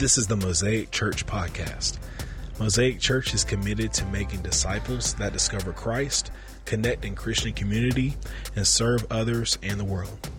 This 0.00 0.16
is 0.16 0.26
the 0.26 0.36
Mosaic 0.36 0.90
Church 0.92 1.26
Podcast. 1.26 1.98
Mosaic 2.58 3.00
Church 3.00 3.34
is 3.34 3.44
committed 3.44 3.92
to 3.92 4.06
making 4.06 4.40
disciples 4.40 5.12
that 5.16 5.34
discover 5.34 5.74
Christ, 5.74 6.30
connect 6.64 7.04
in 7.04 7.14
Christian 7.14 7.52
community, 7.52 8.16
and 8.56 8.66
serve 8.66 9.06
others 9.10 9.58
and 9.62 9.78
the 9.78 9.84
world. 9.84 10.30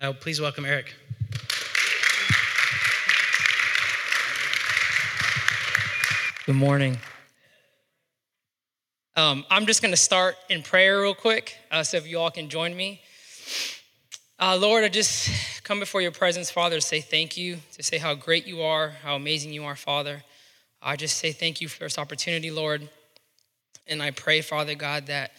Uh, 0.00 0.12
please 0.12 0.40
welcome 0.40 0.64
Eric. 0.64 0.94
Good 6.46 6.54
morning. 6.54 6.98
Um, 9.16 9.44
I'm 9.50 9.66
just 9.66 9.82
going 9.82 9.92
to 9.92 9.96
start 9.96 10.36
in 10.48 10.62
prayer 10.62 11.00
real 11.00 11.16
quick, 11.16 11.56
uh, 11.72 11.82
so 11.82 11.96
if 11.96 12.06
you 12.06 12.20
all 12.20 12.30
can 12.30 12.48
join 12.48 12.76
me. 12.76 13.00
Uh, 14.38 14.54
Lord, 14.54 14.84
I 14.84 14.90
just 14.90 15.64
come 15.64 15.80
before 15.80 16.02
your 16.02 16.10
presence, 16.10 16.50
Father, 16.50 16.76
to 16.76 16.80
say 16.82 17.00
thank 17.00 17.38
you, 17.38 17.56
to 17.72 17.82
say 17.82 17.96
how 17.96 18.12
great 18.12 18.46
you 18.46 18.60
are, 18.60 18.90
how 18.90 19.16
amazing 19.16 19.50
you 19.54 19.64
are, 19.64 19.76
Father. 19.76 20.22
I 20.82 20.96
just 20.96 21.16
say 21.16 21.32
thank 21.32 21.62
you 21.62 21.68
for 21.68 21.84
this 21.84 21.96
opportunity, 21.96 22.50
Lord. 22.50 22.86
And 23.86 24.02
I 24.02 24.10
pray, 24.10 24.42
Father 24.42 24.74
God, 24.74 25.06
that 25.06 25.30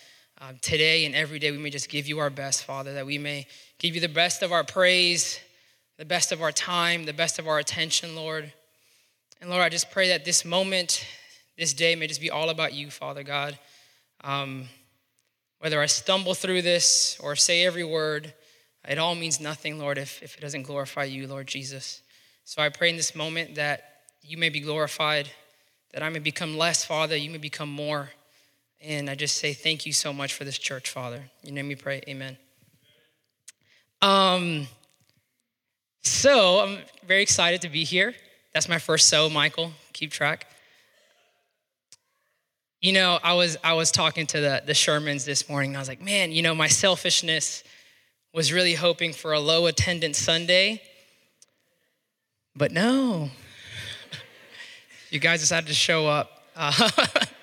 um, 0.41 0.57
today 0.63 1.05
and 1.05 1.13
every 1.13 1.37
day 1.37 1.51
we 1.51 1.59
may 1.59 1.69
just 1.69 1.89
give 1.89 2.07
you 2.07 2.17
our 2.17 2.31
best, 2.31 2.63
Father, 2.63 2.95
that 2.95 3.05
we 3.05 3.19
may 3.19 3.45
give 3.77 3.93
you 3.93 4.01
the 4.01 4.09
best 4.09 4.41
of 4.41 4.51
our 4.51 4.63
praise, 4.63 5.39
the 5.99 6.05
best 6.05 6.31
of 6.31 6.41
our 6.41 6.51
time, 6.51 7.05
the 7.05 7.13
best 7.13 7.37
of 7.37 7.47
our 7.47 7.59
attention, 7.59 8.15
Lord. 8.15 8.51
And 9.39 9.51
Lord, 9.51 9.61
I 9.61 9.69
just 9.69 9.91
pray 9.91 10.07
that 10.07 10.25
this 10.25 10.43
moment, 10.43 11.05
this 11.55 11.71
day 11.71 11.93
may 11.93 12.07
just 12.07 12.19
be 12.19 12.31
all 12.31 12.49
about 12.49 12.73
you, 12.73 12.89
Father 12.89 13.21
God. 13.21 13.59
Um, 14.23 14.65
whether 15.59 15.79
I 15.79 15.85
stumble 15.85 16.33
through 16.33 16.63
this 16.63 17.15
or 17.19 17.35
say 17.35 17.63
every 17.63 17.83
word, 17.83 18.33
it 18.87 18.97
all 18.97 19.15
means 19.15 19.39
nothing, 19.39 19.79
Lord, 19.79 19.97
if, 19.97 20.21
if 20.23 20.37
it 20.37 20.41
doesn't 20.41 20.63
glorify 20.63 21.03
you, 21.03 21.27
Lord 21.27 21.47
Jesus. 21.47 22.01
So 22.45 22.61
I 22.61 22.69
pray 22.69 22.89
in 22.89 22.95
this 22.95 23.13
moment 23.15 23.55
that 23.55 24.03
you 24.21 24.37
may 24.37 24.49
be 24.49 24.61
glorified, 24.61 25.29
that 25.93 26.01
I 26.01 26.09
may 26.09 26.19
become 26.19 26.57
less, 26.57 26.85
Father, 26.85 27.15
you 27.15 27.29
may 27.29 27.37
become 27.37 27.69
more. 27.69 28.09
And 28.81 29.09
I 29.09 29.15
just 29.15 29.37
say 29.37 29.53
thank 29.53 29.85
you 29.85 29.93
so 29.93 30.13
much 30.13 30.33
for 30.33 30.43
this 30.43 30.57
church, 30.57 30.89
Father. 30.89 31.23
In 31.43 31.49
your 31.49 31.55
name 31.55 31.67
we 31.67 31.75
pray, 31.75 32.01
amen. 32.07 32.37
Um, 34.01 34.67
so 36.03 36.59
I'm 36.59 36.79
very 37.05 37.21
excited 37.21 37.61
to 37.63 37.69
be 37.69 37.83
here. 37.83 38.13
That's 38.53 38.69
my 38.69 38.79
first 38.79 39.09
so, 39.09 39.29
Michael. 39.29 39.71
Keep 39.93 40.11
track. 40.11 40.47
You 42.79 42.93
know, 42.93 43.19
I 43.23 43.33
was 43.33 43.57
I 43.63 43.73
was 43.73 43.91
talking 43.91 44.27
to 44.27 44.39
the 44.39 44.63
the 44.65 44.73
Shermans 44.73 45.25
this 45.25 45.49
morning. 45.49 45.71
And 45.71 45.77
I 45.77 45.81
was 45.81 45.87
like, 45.87 46.01
man, 46.01 46.31
you 46.31 46.43
know, 46.43 46.53
my 46.53 46.67
selfishness 46.67 47.63
was 48.33 48.53
really 48.53 48.73
hoping 48.73 49.13
for 49.13 49.33
a 49.33 49.39
low 49.39 49.65
attendance 49.65 50.17
Sunday, 50.17 50.81
but 52.55 52.71
no, 52.71 53.29
you 55.09 55.19
guys 55.19 55.39
decided 55.39 55.67
to 55.67 55.73
show 55.73 56.07
up. 56.07 56.43
Uh, 56.55 56.89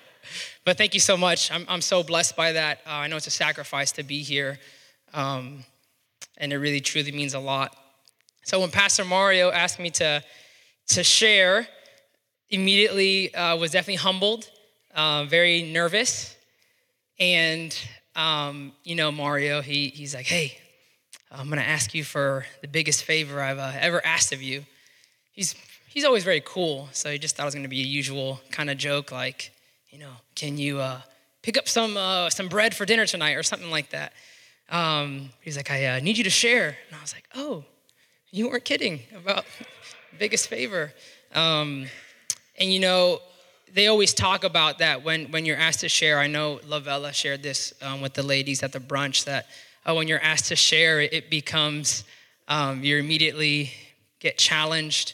but 0.65 0.77
thank 0.77 0.93
you 0.93 0.99
so 0.99 1.17
much. 1.17 1.51
I'm 1.51 1.65
I'm 1.67 1.81
so 1.81 2.03
blessed 2.03 2.35
by 2.35 2.53
that. 2.53 2.79
Uh, 2.85 2.91
I 2.91 3.07
know 3.07 3.17
it's 3.17 3.27
a 3.27 3.31
sacrifice 3.31 3.91
to 3.93 4.03
be 4.03 4.21
here, 4.21 4.59
um, 5.13 5.63
and 6.37 6.53
it 6.53 6.57
really 6.57 6.81
truly 6.81 7.11
means 7.11 7.33
a 7.33 7.39
lot. 7.39 7.75
So 8.43 8.59
when 8.59 8.71
Pastor 8.71 9.05
Mario 9.05 9.51
asked 9.51 9.79
me 9.79 9.89
to 9.91 10.23
to 10.87 11.03
share, 11.03 11.67
immediately 12.49 13.33
uh, 13.33 13.57
was 13.57 13.71
definitely 13.71 13.95
humbled, 13.95 14.49
uh, 14.93 15.25
very 15.25 15.63
nervous. 15.63 16.35
And, 17.19 17.77
um, 18.15 18.73
you 18.83 18.95
know, 18.95 19.11
Mario, 19.11 19.61
he, 19.61 19.87
he's 19.87 20.13
like, 20.13 20.25
hey, 20.25 20.57
I'm 21.31 21.49
gonna 21.49 21.61
ask 21.61 21.93
you 21.93 22.03
for 22.03 22.45
the 22.61 22.67
biggest 22.67 23.03
favor 23.03 23.41
I've 23.41 23.59
uh, 23.59 23.73
ever 23.79 24.05
asked 24.05 24.31
of 24.31 24.41
you. 24.41 24.65
He's, 25.33 25.55
he's 25.87 26.05
always 26.05 26.23
very 26.23 26.41
cool, 26.45 26.87
so 26.91 27.11
he 27.11 27.19
just 27.19 27.35
thought 27.35 27.43
it 27.43 27.47
was 27.47 27.55
gonna 27.55 27.67
be 27.67 27.81
a 27.81 27.85
usual 27.85 28.39
kind 28.51 28.69
of 28.69 28.77
joke, 28.77 29.11
like, 29.11 29.51
you 29.89 29.99
know, 29.99 30.11
can 30.35 30.57
you 30.57 30.79
uh, 30.79 31.01
pick 31.45 31.59
up 31.59 31.69
some, 31.69 31.95
uh, 31.95 32.27
some 32.31 32.47
bread 32.47 32.75
for 32.75 32.85
dinner 32.85 33.05
tonight 33.05 33.33
or 33.33 33.43
something 33.43 33.69
like 33.69 33.91
that. 33.91 34.13
Um, 34.69 35.29
he's 35.41 35.55
like, 35.55 35.69
I 35.69 35.85
uh, 35.85 35.99
need 35.99 36.17
you 36.17 36.23
to 36.23 36.29
share. 36.31 36.69
And 36.87 36.97
I 36.97 37.01
was 37.01 37.13
like, 37.13 37.29
oh, 37.35 37.63
you 38.31 38.49
weren't 38.49 38.65
kidding 38.65 39.01
about 39.15 39.45
biggest 40.17 40.47
favor. 40.47 40.91
Um, 41.35 41.85
and 42.57 42.73
you 42.73 42.79
know, 42.79 43.19
they 43.71 43.85
always 43.85 44.13
talk 44.13 44.43
about 44.43 44.79
that 44.79 45.03
when, 45.03 45.29
when 45.31 45.45
you're 45.45 45.57
asked 45.57 45.81
to 45.81 45.89
share. 45.89 46.17
I 46.17 46.25
know 46.25 46.59
Lavella 46.67 47.13
shared 47.13 47.43
this 47.43 47.73
um, 47.83 48.01
with 48.01 48.15
the 48.15 48.23
ladies 48.23 48.63
at 48.63 48.71
the 48.71 48.79
brunch 48.79 49.25
that 49.25 49.45
uh, 49.85 49.93
when 49.93 50.07
you're 50.07 50.21
asked 50.21 50.45
to 50.45 50.55
share, 50.55 51.01
it 51.01 51.29
becomes 51.29 52.03
um, 52.47 52.83
you 52.83 52.97
immediately 52.97 53.71
get 54.19 54.37
challenged 54.37 55.13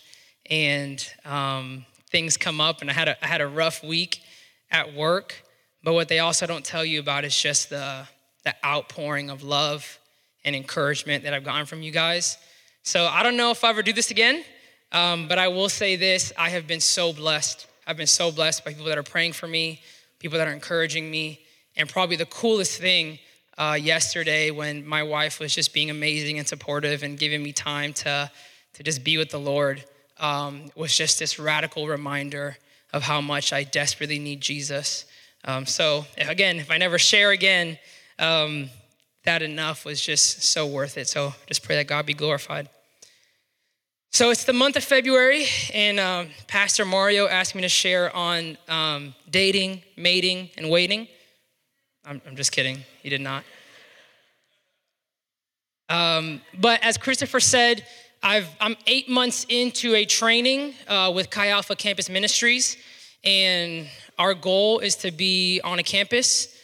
and 0.50 1.08
um, 1.26 1.86
things 2.10 2.38
come 2.38 2.62
up. 2.62 2.82
And 2.82 2.90
I 2.90 2.94
had, 2.94 3.08
a, 3.08 3.24
I 3.24 3.28
had 3.28 3.42
a 3.42 3.48
rough 3.48 3.84
week 3.84 4.22
at 4.70 4.94
work, 4.94 5.44
but 5.84 5.94
what 5.94 6.08
they 6.08 6.20
also 6.20 6.46
don't 6.46 6.64
tell 6.64 6.86
you 6.86 7.00
about 7.00 7.26
is 7.26 7.38
just 7.38 7.70
the, 7.70 8.08
the 8.44 8.56
outpouring 8.66 9.30
of 9.30 9.44
love 9.44 10.00
and 10.44 10.56
encouragement 10.56 11.24
that 11.24 11.34
I've 11.34 11.44
gotten 11.44 11.66
from 11.66 11.82
you 11.82 11.92
guys. 11.92 12.38
So 12.84 13.06
I 13.06 13.24
don't 13.24 13.38
know 13.38 13.52
if 13.52 13.64
I 13.64 13.70
ever 13.70 13.84
do 13.84 13.94
this 13.94 14.12
again. 14.12 14.44
Um, 14.94 15.28
but 15.28 15.40
I 15.40 15.48
will 15.48 15.70
say 15.70 15.96
this 15.96 16.34
I 16.38 16.50
have 16.50 16.68
been 16.68 16.82
so 16.82 17.14
blessed. 17.14 17.68
I've 17.88 17.98
been 17.98 18.08
so 18.08 18.32
blessed 18.32 18.66
by 18.66 18.72
people 18.72 18.88
that 18.88 18.98
are 18.98 19.04
praying 19.04 19.34
for 19.34 19.48
me, 19.48 19.82
people 20.20 20.38
that 20.38 20.48
are 20.48 20.54
encouraging 20.54 21.10
me. 21.10 21.40
And 21.78 21.88
probably 21.88 22.18
the 22.18 22.26
coolest 22.26 22.80
thing 22.80 23.20
uh, 23.62 23.76
yesterday 23.76 24.50
when 24.50 24.84
my 24.88 25.04
wife 25.04 25.40
was 25.40 25.54
just 25.54 25.72
being 25.72 25.92
amazing 25.92 26.40
and 26.40 26.48
supportive 26.48 27.04
and 27.04 27.20
giving 27.20 27.44
me 27.44 27.54
time 27.54 27.94
to, 27.94 28.32
to 28.74 28.82
just 28.82 29.04
be 29.04 29.20
with 29.20 29.30
the 29.30 29.40
Lord 29.40 29.84
um, 30.20 30.72
was 30.76 30.98
just 30.98 31.20
this 31.20 31.38
radical 31.38 31.88
reminder 31.88 32.58
of 32.92 33.04
how 33.04 33.22
much 33.22 33.54
I 33.54 33.64
desperately 33.64 34.18
need 34.18 34.42
Jesus. 34.42 35.06
Um, 35.46 35.68
so, 35.68 36.08
again, 36.18 36.58
if 36.58 36.72
I 36.72 36.78
never 36.78 36.98
share 36.98 37.30
again, 37.30 37.78
um, 38.18 38.72
that 39.26 39.44
enough 39.44 39.86
was 39.86 40.02
just 40.02 40.42
so 40.42 40.66
worth 40.66 40.98
it. 40.98 41.08
So, 41.08 41.36
just 41.46 41.62
pray 41.62 41.76
that 41.76 41.86
God 41.86 42.08
be 42.08 42.16
glorified. 42.16 42.68
So 44.10 44.32
it's 44.32 44.44
the 44.44 44.54
month 44.54 44.76
of 44.76 44.84
February, 44.84 45.46
and 45.74 46.00
um, 46.00 46.30
Pastor 46.48 46.84
Mario 46.84 47.28
asked 47.28 47.56
me 47.56 47.62
to 47.62 47.70
share 47.70 48.14
on 48.14 48.58
um, 48.68 49.14
dating, 49.30 49.84
mating, 49.96 50.50
and 50.58 50.70
waiting. 50.70 51.08
I'm, 52.06 52.22
I'm, 52.28 52.36
just 52.36 52.52
kidding, 52.52 52.80
he 53.04 53.10
did 53.10 53.22
not. 53.22 53.44
Um, 55.90 56.42
but 56.60 56.84
as 56.84 56.98
Christopher 56.98 57.40
said, 57.40 57.86
i 58.24 58.46
am 58.60 58.76
eight 58.88 59.10
months 59.10 59.46
into 59.50 59.94
a 59.96 60.06
training 60.06 60.74
uh, 60.88 61.12
with 61.14 61.30
Chi 61.30 61.50
Alpha 61.50 61.76
Campus 61.76 62.10
Ministries, 62.10 62.78
and 63.24 63.88
our 64.18 64.34
goal 64.34 64.80
is 64.80 64.96
to 64.98 65.12
be 65.12 65.62
on 65.64 65.80
a 65.80 65.84
campus. 65.84 66.56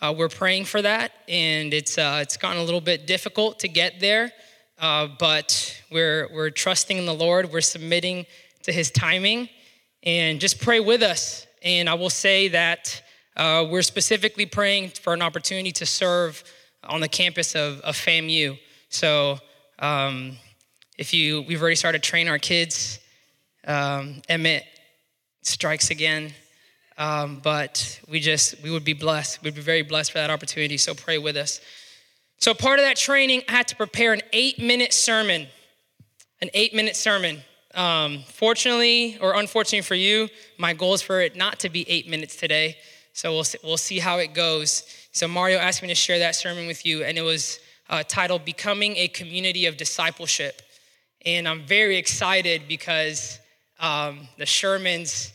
Uh, 0.00 0.14
we're 0.16 0.28
praying 0.28 0.64
for 0.64 0.80
that, 0.82 1.12
and 1.28 1.74
it's, 1.74 1.98
uh, 1.98 2.20
it's 2.22 2.36
gotten 2.36 2.60
a 2.60 2.64
little 2.64 2.80
bit 2.80 3.06
difficult 3.06 3.58
to 3.60 3.68
get 3.68 4.00
there. 4.00 4.32
Uh, 4.78 5.08
but 5.18 5.82
we're, 5.90 6.28
we're 6.32 6.50
trusting 6.50 6.98
in 6.98 7.06
the 7.06 7.14
Lord. 7.14 7.50
We're 7.50 7.62
submitting 7.62 8.26
to 8.62 8.72
his 8.72 8.90
timing. 8.90 9.48
And 10.02 10.38
just 10.38 10.60
pray 10.60 10.80
with 10.80 11.02
us. 11.02 11.46
And 11.62 11.88
I 11.88 11.94
will 11.94 12.10
say 12.10 12.48
that 12.48 13.02
uh, 13.36 13.66
we're 13.68 13.82
specifically 13.82 14.46
praying 14.46 14.90
for 14.90 15.12
an 15.12 15.22
opportunity 15.22 15.72
to 15.72 15.86
serve 15.86 16.42
on 16.84 17.00
the 17.00 17.08
campus 17.08 17.54
of, 17.54 17.80
of 17.80 17.94
FAMU. 17.96 18.58
So 18.88 19.38
um, 19.78 20.36
if 20.98 21.12
you, 21.12 21.42
we've 21.42 21.60
already 21.60 21.76
started 21.76 22.02
training 22.02 22.30
our 22.30 22.38
kids. 22.38 22.98
Um, 23.66 24.22
Emmett 24.28 24.64
strikes 25.42 25.90
again. 25.90 26.32
Um, 26.98 27.40
but 27.42 28.00
we 28.08 28.20
just, 28.20 28.62
we 28.62 28.70
would 28.70 28.84
be 28.84 28.94
blessed. 28.94 29.42
We'd 29.42 29.54
be 29.54 29.60
very 29.60 29.82
blessed 29.82 30.12
for 30.12 30.18
that 30.18 30.30
opportunity. 30.30 30.78
So 30.78 30.94
pray 30.94 31.18
with 31.18 31.36
us. 31.36 31.60
So, 32.38 32.54
part 32.54 32.78
of 32.78 32.84
that 32.84 32.96
training, 32.96 33.42
I 33.48 33.52
had 33.52 33.68
to 33.68 33.76
prepare 33.76 34.12
an 34.12 34.20
eight 34.32 34.58
minute 34.58 34.92
sermon. 34.92 35.46
An 36.42 36.50
eight 36.54 36.74
minute 36.74 36.96
sermon. 36.96 37.42
Um, 37.74 38.24
fortunately 38.28 39.18
or 39.20 39.34
unfortunately 39.34 39.82
for 39.82 39.94
you, 39.94 40.28
my 40.56 40.72
goal 40.72 40.94
is 40.94 41.02
for 41.02 41.20
it 41.20 41.36
not 41.36 41.58
to 41.60 41.68
be 41.68 41.88
eight 41.88 42.08
minutes 42.08 42.36
today. 42.36 42.76
So, 43.16 43.32
we'll 43.32 43.44
see, 43.44 43.58
we'll 43.64 43.78
see 43.78 43.98
how 43.98 44.18
it 44.18 44.34
goes. 44.34 44.84
So, 45.12 45.26
Mario 45.26 45.58
asked 45.58 45.80
me 45.80 45.88
to 45.88 45.94
share 45.94 46.18
that 46.18 46.34
sermon 46.34 46.66
with 46.66 46.84
you, 46.84 47.02
and 47.02 47.16
it 47.16 47.22
was 47.22 47.58
uh, 47.88 48.02
titled 48.06 48.44
Becoming 48.44 48.94
a 48.96 49.08
Community 49.08 49.64
of 49.64 49.78
Discipleship. 49.78 50.60
And 51.24 51.48
I'm 51.48 51.64
very 51.64 51.96
excited 51.96 52.68
because 52.68 53.40
um, 53.80 54.28
the 54.36 54.44
Sherman's 54.44 55.32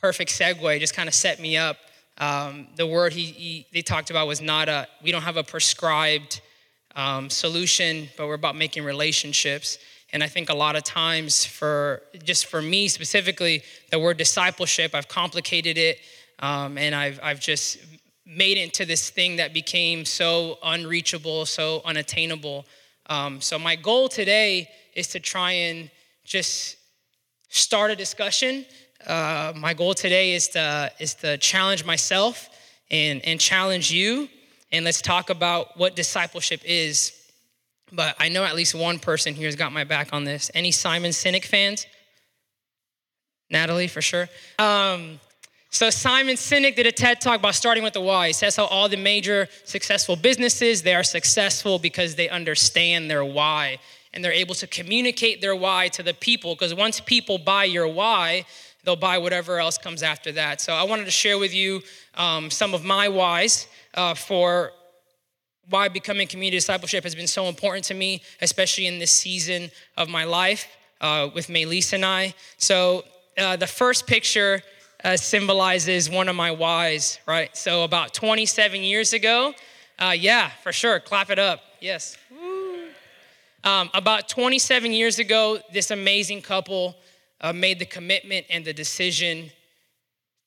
perfect 0.00 0.32
segue 0.32 0.80
just 0.80 0.94
kind 0.94 1.08
of 1.08 1.14
set 1.14 1.40
me 1.40 1.56
up 1.56 1.76
um, 2.18 2.66
the 2.74 2.86
word 2.86 3.12
he, 3.12 3.26
he, 3.26 3.66
they 3.72 3.82
talked 3.82 4.10
about 4.10 4.26
was 4.26 4.40
not 4.40 4.68
a, 4.68 4.88
we 5.04 5.12
don't 5.12 5.22
have 5.22 5.36
a 5.36 5.44
prescribed 5.44 6.40
um, 6.94 7.28
solution, 7.28 8.08
but 8.16 8.26
we're 8.26 8.34
about 8.34 8.56
making 8.56 8.84
relationships. 8.84 9.78
And 10.12 10.22
I 10.22 10.28
think 10.28 10.48
a 10.48 10.54
lot 10.54 10.76
of 10.76 10.84
times, 10.84 11.44
for 11.44 12.02
just 12.24 12.46
for 12.46 12.62
me 12.62 12.88
specifically, 12.88 13.62
the 13.90 13.98
word 13.98 14.16
discipleship, 14.16 14.94
I've 14.94 15.08
complicated 15.08 15.76
it, 15.76 15.98
um, 16.38 16.78
and 16.78 16.94
I've, 16.94 17.18
I've 17.22 17.40
just 17.40 17.78
made 18.26 18.58
it 18.58 18.62
into 18.62 18.84
this 18.84 19.10
thing 19.10 19.36
that 19.36 19.54
became 19.54 20.04
so 20.04 20.58
unreachable, 20.62 21.46
so 21.46 21.82
unattainable. 21.84 22.66
Um, 23.08 23.40
so, 23.40 23.58
my 23.58 23.76
goal 23.76 24.08
today 24.08 24.68
is 24.94 25.08
to 25.08 25.20
try 25.20 25.52
and 25.52 25.90
just 26.24 26.76
start 27.48 27.90
a 27.90 27.96
discussion. 27.96 28.66
Uh, 29.06 29.52
my 29.56 29.74
goal 29.74 29.94
today 29.94 30.34
is 30.34 30.48
to, 30.48 30.90
is 30.98 31.14
to 31.14 31.38
challenge 31.38 31.84
myself 31.84 32.48
and, 32.90 33.24
and 33.24 33.40
challenge 33.40 33.92
you. 33.92 34.28
And 34.72 34.84
let's 34.84 35.00
talk 35.00 35.30
about 35.30 35.78
what 35.78 35.94
discipleship 35.94 36.60
is. 36.64 37.12
But 37.92 38.16
I 38.18 38.28
know 38.28 38.44
at 38.44 38.56
least 38.56 38.74
one 38.74 38.98
person 38.98 39.34
here 39.34 39.46
has 39.46 39.54
got 39.54 39.72
my 39.72 39.84
back 39.84 40.12
on 40.12 40.24
this. 40.24 40.50
Any 40.54 40.72
Simon 40.72 41.12
Sinek 41.12 41.44
fans? 41.44 41.86
Natalie, 43.48 43.86
for 43.86 44.02
sure. 44.02 44.28
Um, 44.58 45.20
so 45.70 45.90
Simon 45.90 46.36
Sinek 46.36 46.76
did 46.76 46.86
a 46.86 46.92
TED 46.92 47.20
talk 47.20 47.40
about 47.40 47.54
starting 47.54 47.82
with 47.82 47.92
the 47.92 48.00
why. 48.00 48.28
He 48.28 48.32
says 48.32 48.56
how 48.56 48.66
all 48.66 48.88
the 48.88 48.96
major 48.96 49.48
successful 49.64 50.16
businesses, 50.16 50.82
they 50.82 50.94
are 50.94 51.02
successful 51.02 51.78
because 51.78 52.14
they 52.14 52.28
understand 52.28 53.10
their 53.10 53.24
why 53.24 53.78
and 54.14 54.24
they're 54.24 54.32
able 54.32 54.54
to 54.54 54.66
communicate 54.66 55.42
their 55.42 55.54
why 55.54 55.88
to 55.88 56.02
the 56.02 56.14
people 56.14 56.54
because 56.54 56.74
once 56.74 57.00
people 57.00 57.36
buy 57.36 57.64
your 57.64 57.86
why, 57.86 58.46
they'll 58.84 58.96
buy 58.96 59.18
whatever 59.18 59.58
else 59.58 59.76
comes 59.76 60.02
after 60.02 60.32
that. 60.32 60.60
So 60.60 60.72
I 60.72 60.84
wanted 60.84 61.04
to 61.04 61.10
share 61.10 61.38
with 61.38 61.52
you 61.52 61.82
um, 62.14 62.50
some 62.50 62.72
of 62.72 62.84
my 62.84 63.08
whys 63.08 63.66
uh, 63.94 64.14
for 64.14 64.72
why 65.68 65.88
becoming 65.88 66.28
community 66.28 66.56
discipleship 66.56 67.02
has 67.02 67.14
been 67.14 67.26
so 67.26 67.46
important 67.46 67.84
to 67.86 67.94
me, 67.94 68.22
especially 68.40 68.86
in 68.86 68.98
this 68.98 69.10
season 69.10 69.70
of 69.96 70.08
my 70.08 70.24
life 70.24 70.66
uh, 71.00 71.28
with 71.34 71.48
Maylise 71.48 71.92
and 71.92 72.04
I. 72.04 72.34
So 72.56 73.04
uh, 73.36 73.56
the 73.56 73.66
first 73.66 74.06
picture 74.06 74.62
uh, 75.06 75.16
symbolizes 75.16 76.10
one 76.10 76.28
of 76.28 76.34
my 76.34 76.50
whys, 76.50 77.20
right? 77.28 77.56
So 77.56 77.84
about 77.84 78.12
27 78.12 78.82
years 78.82 79.12
ago, 79.12 79.54
uh, 80.00 80.16
yeah, 80.18 80.50
for 80.64 80.72
sure, 80.72 80.98
clap 80.98 81.30
it 81.30 81.38
up. 81.38 81.60
Yes. 81.80 82.16
Um, 83.62 83.88
about 83.94 84.28
27 84.28 84.90
years 84.90 85.20
ago, 85.20 85.60
this 85.72 85.92
amazing 85.92 86.42
couple 86.42 86.96
uh, 87.40 87.52
made 87.52 87.78
the 87.78 87.86
commitment 87.86 88.46
and 88.50 88.64
the 88.64 88.72
decision 88.72 89.52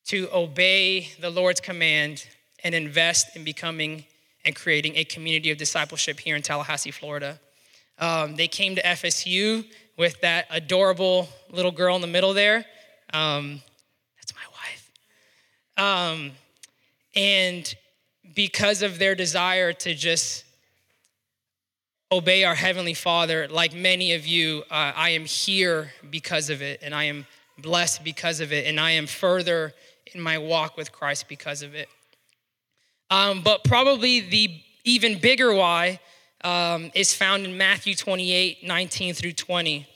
to 0.07 0.27
obey 0.33 1.09
the 1.21 1.29
Lord's 1.29 1.61
command 1.61 2.27
and 2.61 2.75
invest 2.75 3.37
in 3.37 3.45
becoming 3.45 4.03
and 4.43 4.53
creating 4.55 4.97
a 4.97 5.05
community 5.05 5.51
of 5.51 5.57
discipleship 5.57 6.19
here 6.19 6.35
in 6.35 6.41
Tallahassee, 6.41 6.91
Florida. 6.91 7.39
Um, 7.97 8.35
they 8.35 8.49
came 8.49 8.75
to 8.75 8.83
FSU 8.83 9.65
with 9.97 10.19
that 10.19 10.47
adorable 10.49 11.29
little 11.49 11.71
girl 11.71 11.95
in 11.95 12.01
the 12.01 12.07
middle 12.07 12.33
there. 12.33 12.65
Um. 13.13 13.61
Um, 15.79 16.31
and 17.15 17.73
because 18.35 18.81
of 18.81 18.99
their 18.99 19.15
desire 19.15 19.71
to 19.71 19.95
just 19.95 20.43
obey 22.11 22.43
our 22.43 22.55
Heavenly 22.55 22.93
Father, 22.93 23.47
like 23.47 23.73
many 23.73 24.13
of 24.13 24.27
you, 24.27 24.63
uh, 24.69 24.91
I 24.95 25.11
am 25.11 25.23
here 25.23 25.93
because 26.09 26.49
of 26.49 26.61
it, 26.61 26.81
and 26.83 26.93
I 26.93 27.05
am 27.05 27.25
blessed 27.57 28.03
because 28.03 28.41
of 28.41 28.51
it, 28.51 28.67
and 28.67 28.77
I 28.79 28.91
am 28.91 29.07
further 29.07 29.73
in 30.13 30.19
my 30.19 30.37
walk 30.37 30.75
with 30.75 30.91
Christ 30.91 31.29
because 31.29 31.61
of 31.61 31.73
it. 31.75 31.87
Um, 33.09 33.41
but 33.41 33.63
probably 33.63 34.19
the 34.19 34.61
even 34.83 35.17
bigger 35.17 35.53
why 35.53 35.99
um, 36.43 36.91
is 36.93 37.13
found 37.13 37.45
in 37.45 37.57
Matthew 37.57 37.95
28 37.95 38.65
19 38.65 39.13
through 39.13 39.33
20. 39.33 39.87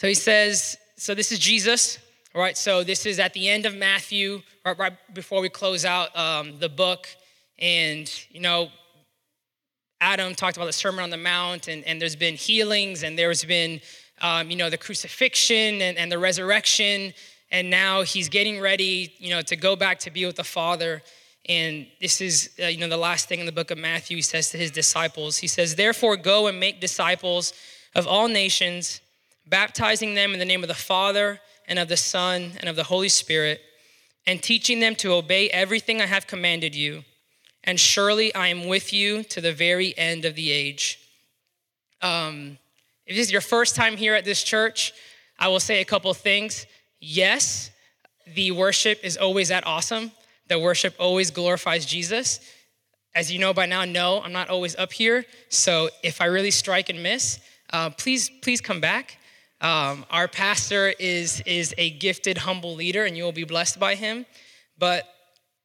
So 0.00 0.08
he 0.08 0.14
says, 0.14 0.76
so 0.96 1.14
this 1.14 1.32
is 1.32 1.38
Jesus, 1.38 1.98
right? 2.36 2.56
So 2.56 2.84
this 2.84 3.06
is 3.06 3.18
at 3.18 3.32
the 3.32 3.48
end 3.48 3.64
of 3.64 3.74
Matthew, 3.74 4.42
right, 4.64 4.78
right 4.78 5.14
before 5.14 5.40
we 5.40 5.48
close 5.48 5.84
out 5.84 6.16
um, 6.16 6.58
the 6.58 6.68
book. 6.68 7.08
And, 7.58 8.12
you 8.30 8.40
know, 8.40 8.68
Adam 10.00 10.34
talked 10.34 10.56
about 10.58 10.66
the 10.66 10.72
Sermon 10.72 11.02
on 11.02 11.10
the 11.10 11.16
Mount, 11.16 11.68
and, 11.68 11.82
and 11.84 12.00
there's 12.00 12.16
been 12.16 12.34
healings, 12.34 13.02
and 13.02 13.18
there's 13.18 13.44
been, 13.44 13.80
um, 14.20 14.50
you 14.50 14.56
know, 14.56 14.68
the 14.68 14.76
crucifixion 14.76 15.80
and, 15.80 15.96
and 15.96 16.12
the 16.12 16.18
resurrection. 16.18 17.14
And 17.50 17.70
now 17.70 18.02
he's 18.02 18.28
getting 18.28 18.60
ready, 18.60 19.14
you 19.18 19.30
know, 19.30 19.40
to 19.42 19.56
go 19.56 19.74
back 19.74 19.98
to 20.00 20.10
be 20.10 20.26
with 20.26 20.36
the 20.36 20.44
Father. 20.44 21.02
And 21.48 21.86
this 22.00 22.20
is, 22.20 22.50
uh, 22.62 22.66
you 22.66 22.78
know, 22.78 22.88
the 22.88 22.96
last 22.98 23.28
thing 23.28 23.40
in 23.40 23.46
the 23.46 23.52
book 23.52 23.70
of 23.70 23.78
Matthew, 23.78 24.16
he 24.16 24.22
says 24.22 24.50
to 24.50 24.58
his 24.58 24.70
disciples, 24.70 25.38
he 25.38 25.46
says, 25.46 25.76
Therefore, 25.76 26.16
go 26.16 26.48
and 26.48 26.60
make 26.60 26.80
disciples 26.80 27.54
of 27.94 28.06
all 28.06 28.28
nations, 28.28 29.00
baptizing 29.46 30.14
them 30.14 30.34
in 30.34 30.38
the 30.38 30.44
name 30.44 30.62
of 30.62 30.68
the 30.68 30.74
Father 30.74 31.40
and 31.66 31.78
of 31.78 31.88
the 31.88 31.96
Son 31.96 32.52
and 32.60 32.68
of 32.68 32.76
the 32.76 32.84
Holy 32.84 33.08
Spirit, 33.08 33.60
and 34.26 34.42
teaching 34.42 34.80
them 34.80 34.94
to 34.96 35.12
obey 35.12 35.48
everything 35.50 36.00
I 36.00 36.06
have 36.06 36.26
commanded 36.26 36.74
you. 36.74 37.04
And 37.64 37.78
surely 37.78 38.34
I 38.34 38.48
am 38.48 38.66
with 38.66 38.92
you 38.92 39.22
to 39.24 39.40
the 39.40 39.52
very 39.52 39.96
end 39.96 40.24
of 40.24 40.34
the 40.34 40.50
age. 40.50 41.00
Um, 42.02 42.58
if 43.06 43.16
this 43.16 43.26
is 43.26 43.32
your 43.32 43.40
first 43.40 43.74
time 43.74 43.96
here 43.96 44.14
at 44.14 44.24
this 44.24 44.42
church, 44.42 44.92
I 45.38 45.48
will 45.48 45.60
say 45.60 45.80
a 45.80 45.84
couple 45.84 46.12
things. 46.14 46.66
Yes, 47.00 47.70
the 48.34 48.52
worship 48.52 49.00
is 49.02 49.16
always 49.16 49.48
that 49.48 49.66
awesome 49.66 50.12
the 50.48 50.58
worship 50.58 50.94
always 50.98 51.30
glorifies 51.30 51.86
Jesus. 51.86 52.40
As 53.14 53.32
you 53.32 53.38
know 53.38 53.52
by 53.52 53.66
now, 53.66 53.84
no, 53.84 54.20
I'm 54.22 54.32
not 54.32 54.48
always 54.48 54.76
up 54.76 54.92
here. 54.92 55.24
So 55.48 55.88
if 56.02 56.20
I 56.20 56.26
really 56.26 56.50
strike 56.50 56.88
and 56.88 57.02
miss, 57.02 57.40
uh, 57.72 57.90
please, 57.90 58.30
please 58.42 58.60
come 58.60 58.80
back. 58.80 59.18
Um, 59.60 60.04
our 60.10 60.28
pastor 60.28 60.92
is 60.98 61.40
is 61.46 61.74
a 61.78 61.90
gifted, 61.90 62.38
humble 62.38 62.74
leader, 62.74 63.04
and 63.04 63.16
you 63.16 63.24
will 63.24 63.32
be 63.32 63.44
blessed 63.44 63.80
by 63.80 63.94
him. 63.94 64.26
But 64.78 65.04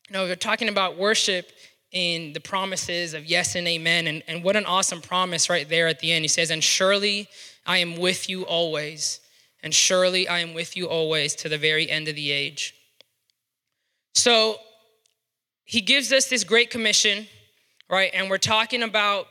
you 0.09 0.13
know, 0.13 0.23
we're 0.23 0.35
talking 0.35 0.69
about 0.69 0.97
worship 0.97 1.51
in 1.91 2.31
the 2.31 2.39
promises 2.39 3.13
of 3.13 3.25
yes 3.25 3.55
and 3.55 3.67
amen, 3.67 4.07
and, 4.07 4.23
and 4.27 4.43
what 4.43 4.55
an 4.55 4.65
awesome 4.65 5.01
promise 5.01 5.49
right 5.49 5.67
there 5.67 5.88
at 5.88 5.99
the 5.99 6.11
end. 6.13 6.23
He 6.23 6.29
says, 6.29 6.51
"And 6.51 6.63
surely 6.63 7.27
I 7.65 7.79
am 7.79 7.97
with 7.97 8.29
you 8.29 8.43
always, 8.43 9.19
and 9.61 9.73
surely 9.73 10.27
I 10.27 10.39
am 10.39 10.53
with 10.53 10.77
you 10.77 10.88
always 10.88 11.35
to 11.35 11.49
the 11.49 11.57
very 11.57 11.89
end 11.89 12.07
of 12.07 12.15
the 12.15 12.31
age." 12.31 12.73
So 14.13 14.57
he 15.65 15.81
gives 15.81 16.11
us 16.11 16.27
this 16.27 16.43
great 16.43 16.69
commission, 16.69 17.27
right? 17.89 18.11
And 18.13 18.29
we're 18.29 18.38
talking 18.38 18.83
about, 18.83 19.27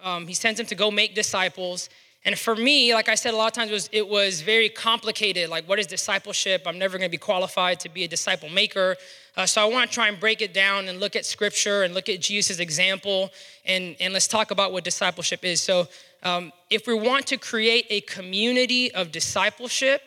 um, 0.00 0.26
he 0.26 0.34
sends 0.34 0.58
him 0.58 0.66
to 0.66 0.74
go 0.74 0.90
make 0.90 1.14
disciples. 1.14 1.88
And 2.24 2.38
for 2.38 2.54
me, 2.54 2.94
like 2.94 3.08
I 3.08 3.16
said, 3.16 3.34
a 3.34 3.36
lot 3.36 3.48
of 3.48 3.52
times 3.52 3.70
it 3.70 3.74
was, 3.74 3.90
it 3.92 4.08
was 4.08 4.42
very 4.42 4.68
complicated. 4.68 5.48
Like, 5.48 5.68
what 5.68 5.80
is 5.80 5.88
discipleship? 5.88 6.62
I'm 6.66 6.78
never 6.78 6.96
going 6.96 7.08
to 7.08 7.10
be 7.10 7.18
qualified 7.18 7.80
to 7.80 7.88
be 7.88 8.04
a 8.04 8.08
disciple 8.08 8.48
maker. 8.48 8.96
Uh, 9.36 9.44
so 9.44 9.60
I 9.60 9.64
want 9.64 9.90
to 9.90 9.94
try 9.94 10.08
and 10.08 10.20
break 10.20 10.40
it 10.40 10.54
down 10.54 10.88
and 10.88 11.00
look 11.00 11.16
at 11.16 11.26
scripture 11.26 11.82
and 11.82 11.94
look 11.94 12.08
at 12.08 12.20
Jesus' 12.20 12.60
example. 12.60 13.30
And, 13.64 13.96
and 13.98 14.12
let's 14.12 14.28
talk 14.28 14.52
about 14.52 14.72
what 14.72 14.84
discipleship 14.84 15.44
is. 15.44 15.60
So, 15.60 15.88
um, 16.24 16.52
if 16.70 16.86
we 16.86 16.94
want 16.94 17.26
to 17.28 17.36
create 17.36 17.86
a 17.90 18.00
community 18.02 18.94
of 18.94 19.10
discipleship, 19.10 20.02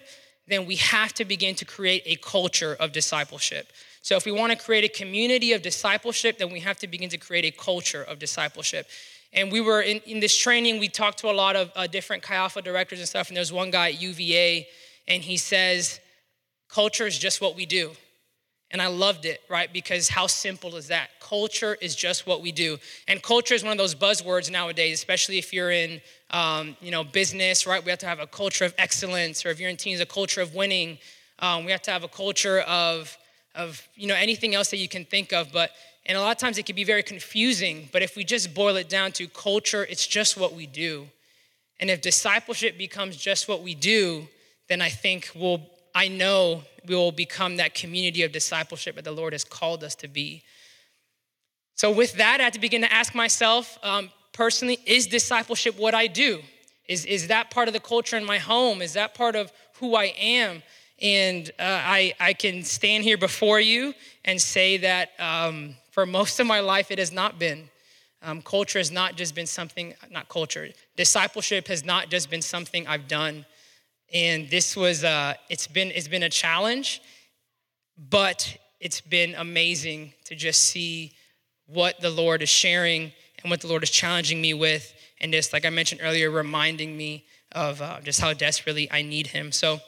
then 0.48 0.65
we 0.65 0.77
have 0.77 1.13
to 1.15 1.25
begin 1.25 1.55
to 1.55 1.65
create 1.65 2.03
a 2.05 2.15
culture 2.15 2.77
of 2.79 2.93
discipleship. 2.93 3.67
So, 4.01 4.15
if 4.15 4.25
we 4.25 4.31
want 4.31 4.53
to 4.53 4.57
create 4.57 4.86
a 4.86 4.88
community 4.88 5.51
of 5.51 5.62
discipleship, 5.62 6.38
then 6.38 6.53
we 6.53 6.62
have 6.62 6.77
to 6.77 6.88
begin 6.88 7.10
to 7.10 7.17
create 7.17 7.43
a 7.43 7.51
culture 7.51 8.03
of 8.03 8.19
discipleship. 8.19 8.88
And 9.36 9.51
we 9.51 9.60
were 9.60 9.82
in, 9.82 10.00
in 10.06 10.22
this 10.22 10.36
training, 10.36 10.80
we 10.80 10.88
talked 10.88 11.20
to 11.20 11.30
a 11.30 11.34
lot 11.34 11.56
of 11.56 11.72
uh, 11.75 11.88
different 11.88 12.24
Chi 12.24 12.34
Alpha 12.34 12.62
directors 12.62 13.00
and 13.00 13.08
stuff. 13.08 13.27
And 13.27 13.36
there's 13.36 13.51
one 13.51 13.70
guy 13.70 13.89
at 13.89 14.01
UVA, 14.01 14.68
and 15.08 15.22
he 15.22 15.38
says, 15.38 16.00
Culture 16.70 17.06
is 17.06 17.18
just 17.20 17.42
what 17.42 17.56
we 17.56 17.65
do. 17.65 17.92
And 18.72 18.82
I 18.82 18.88
loved 18.88 19.25
it, 19.25 19.42
right? 19.50 19.72
Because 19.72 20.10
how 20.10 20.25
simple 20.27 20.75
is 20.75 20.88
that? 20.88 21.10
Culture 21.20 21.77
is 21.80 21.96
just 21.96 22.25
what 22.25 22.42
we 22.42 22.51
do. 22.51 22.77
And 23.08 23.22
culture 23.22 23.54
is 23.54 23.63
one 23.63 23.72
of 23.72 23.77
those 23.77 23.94
buzzwords 23.94 24.50
nowadays, 24.50 24.98
especially 24.98 25.38
if 25.38 25.54
you're 25.54 25.72
in, 25.72 26.01
um, 26.32 26.75
you 26.82 26.92
know, 26.92 27.04
business, 27.04 27.68
right? 27.68 27.84
We 27.84 27.92
have 27.92 28.00
to 28.00 28.08
have 28.08 28.20
a 28.20 28.27
culture 28.27 28.65
of 28.65 28.74
excellence, 28.77 29.46
or 29.46 29.50
if 29.50 29.60
you're 29.60 29.70
in 29.70 29.77
teams, 29.77 30.00
a 30.00 30.06
culture 30.06 30.42
of 30.42 30.56
winning. 30.56 30.98
Um, 31.39 31.65
we 31.65 31.72
have 31.72 31.84
to 31.84 31.92
have 31.92 32.04
a 32.04 32.08
culture 32.08 32.62
of 32.62 33.15
of 33.56 33.82
you 33.96 34.08
know 34.08 34.15
anything 34.15 34.54
else 34.54 34.70
that 34.70 34.77
you 34.77 34.89
can 34.89 35.06
think 35.06 35.34
of 35.34 35.51
but 35.51 35.72
and 36.05 36.17
a 36.17 36.21
lot 36.21 36.31
of 36.31 36.38
times 36.38 36.57
it 36.57 36.65
can 36.65 36.75
be 36.75 36.83
very 36.83 37.03
confusing 37.03 37.89
but 37.91 38.01
if 38.01 38.15
we 38.15 38.24
just 38.24 38.53
boil 38.53 38.75
it 38.75 38.89
down 38.89 39.12
to 39.12 39.27
culture 39.27 39.85
it's 39.89 40.05
just 40.05 40.38
what 40.38 40.53
we 40.53 40.65
do. 40.65 41.07
And 41.79 41.89
if 41.89 42.01
discipleship 42.01 42.77
becomes 42.77 43.17
just 43.17 43.47
what 43.47 43.62
we 43.62 43.75
do 43.75 44.27
then 44.67 44.81
i 44.81 44.89
think 44.89 45.29
we'll 45.35 45.62
i 45.93 46.07
know 46.07 46.63
we 46.88 46.95
will 46.95 47.12
become 47.12 47.57
that 47.57 47.74
community 47.74 48.24
of 48.24 48.31
discipleship 48.31 48.95
that 48.95 49.03
the 49.03 49.12
lord 49.12 49.33
has 49.33 49.43
called 49.43 49.83
us 49.83 49.95
to 49.95 50.07
be. 50.07 50.43
So 51.75 51.91
with 51.91 52.13
that 52.13 52.39
i 52.39 52.43
had 52.43 52.53
to 52.53 52.59
begin 52.59 52.81
to 52.81 52.91
ask 52.93 53.13
myself 53.15 53.77
um, 53.83 54.09
personally 54.33 54.79
is 54.85 55.07
discipleship 55.07 55.77
what 55.77 55.93
i 55.93 56.07
do? 56.07 56.41
Is, 56.88 57.05
is 57.05 57.27
that 57.27 57.50
part 57.50 57.67
of 57.67 57.74
the 57.74 57.79
culture 57.79 58.15
in 58.15 58.25
my 58.25 58.38
home? 58.38 58.81
Is 58.81 58.93
that 58.93 59.15
part 59.15 59.35
of 59.35 59.51
who 59.79 59.95
i 59.95 60.13
am? 60.17 60.62
And 61.01 61.50
uh, 61.59 61.63
I, 61.63 62.13
I 62.19 62.33
can 62.33 62.63
stand 62.63 63.03
here 63.03 63.17
before 63.17 63.59
you 63.59 63.93
and 64.24 64.41
say 64.41 64.77
that 64.77 65.12
um, 65.19 65.75
for 65.95 66.05
most 66.05 66.41
of 66.41 66.45
my 66.45 66.59
life, 66.59 66.91
it 66.91 66.99
has 66.99 67.13
not 67.13 67.39
been. 67.39 67.69
Um, 68.21 68.41
culture 68.41 68.79
has 68.79 68.91
not 68.91 69.15
just 69.15 69.33
been 69.33 69.47
something, 69.47 69.93
not 70.11 70.27
culture, 70.27 70.67
discipleship 70.97 71.69
has 71.69 71.85
not 71.85 72.09
just 72.09 72.29
been 72.29 72.41
something 72.41 72.85
I've 72.85 73.07
done. 73.07 73.45
And 74.13 74.49
this 74.49 74.75
was, 74.75 75.05
uh, 75.05 75.35
it's, 75.49 75.67
been, 75.67 75.91
it's 75.91 76.09
been 76.09 76.23
a 76.23 76.29
challenge, 76.29 77.01
but 78.09 78.57
it's 78.81 78.99
been 78.99 79.35
amazing 79.35 80.11
to 80.25 80.35
just 80.35 80.63
see 80.63 81.13
what 81.65 82.01
the 82.01 82.09
Lord 82.09 82.41
is 82.41 82.49
sharing 82.49 83.13
and 83.41 83.49
what 83.49 83.61
the 83.61 83.67
Lord 83.67 83.81
is 83.81 83.89
challenging 83.89 84.41
me 84.41 84.53
with. 84.53 84.93
And 85.21 85.31
just 85.31 85.53
like 85.53 85.63
I 85.65 85.69
mentioned 85.69 86.01
earlier, 86.03 86.29
reminding 86.29 86.97
me 86.97 87.23
of 87.53 87.81
uh, 87.81 88.01
just 88.01 88.19
how 88.19 88.33
desperately 88.33 88.91
I 88.91 89.01
need 89.01 89.27
Him. 89.27 89.53
So 89.53 89.79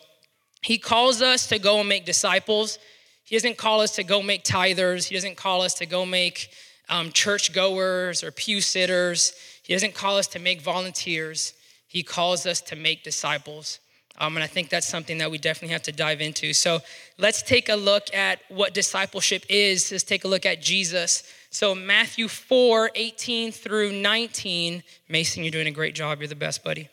He 0.61 0.77
calls 0.77 1.21
us 1.21 1.47
to 1.47 1.59
go 1.59 1.81
and 1.81 1.89
make 1.89 2.05
disciples. 2.05 2.79
He 3.27 3.36
doesn't 3.36 3.57
call 3.57 3.81
us 3.81 3.91
to 3.96 4.05
go 4.05 4.22
make 4.22 4.46
tithers. 4.46 5.10
He 5.10 5.13
doesn't 5.13 5.36
call 5.36 5.62
us 5.62 5.74
to 5.75 5.86
go 5.86 6.05
make 6.05 6.50
um, 6.88 7.12
church 7.12 7.51
goers 7.51 8.24
or 8.24 8.31
pew 8.31 8.62
sitters. 8.62 9.34
He 9.63 9.74
doesn't 9.74 9.93
call 9.93 10.17
us 10.17 10.27
to 10.27 10.39
make 10.39 10.62
volunteers. 10.62 11.53
He 11.89 12.03
calls 12.03 12.46
us 12.46 12.62
to 12.62 12.77
make 12.77 13.03
disciples. 13.03 13.79
Um, 14.17 14.38
and 14.38 14.43
I 14.46 14.48
think 14.48 14.69
that's 14.69 14.88
something 14.88 15.17
that 15.17 15.29
we 15.29 15.39
definitely 15.39 15.74
have 15.74 15.84
to 15.84 15.91
dive 15.91 16.22
into. 16.22 16.53
So 16.53 16.79
let's 17.17 17.41
take 17.41 17.67
a 17.67 17.75
look 17.75 18.13
at 18.15 18.39
what 18.48 18.74
discipleship 18.74 19.43
is. 19.50 19.91
Let's 19.91 20.05
take 20.05 20.24
a 20.24 20.29
look 20.29 20.46
at 20.46 20.62
Jesus. 20.62 21.24
So, 21.50 21.75
Matthew 21.75 22.29
4 22.29 22.91
18 22.96 23.51
through 23.51 23.91
19. 23.91 24.84
Mason, 25.10 25.43
you're 25.43 25.51
doing 25.51 25.67
a 25.67 25.72
great 25.72 25.96
job. 25.96 26.19
You're 26.19 26.29
the 26.29 26.36
best, 26.36 26.63
buddy. 26.63 26.88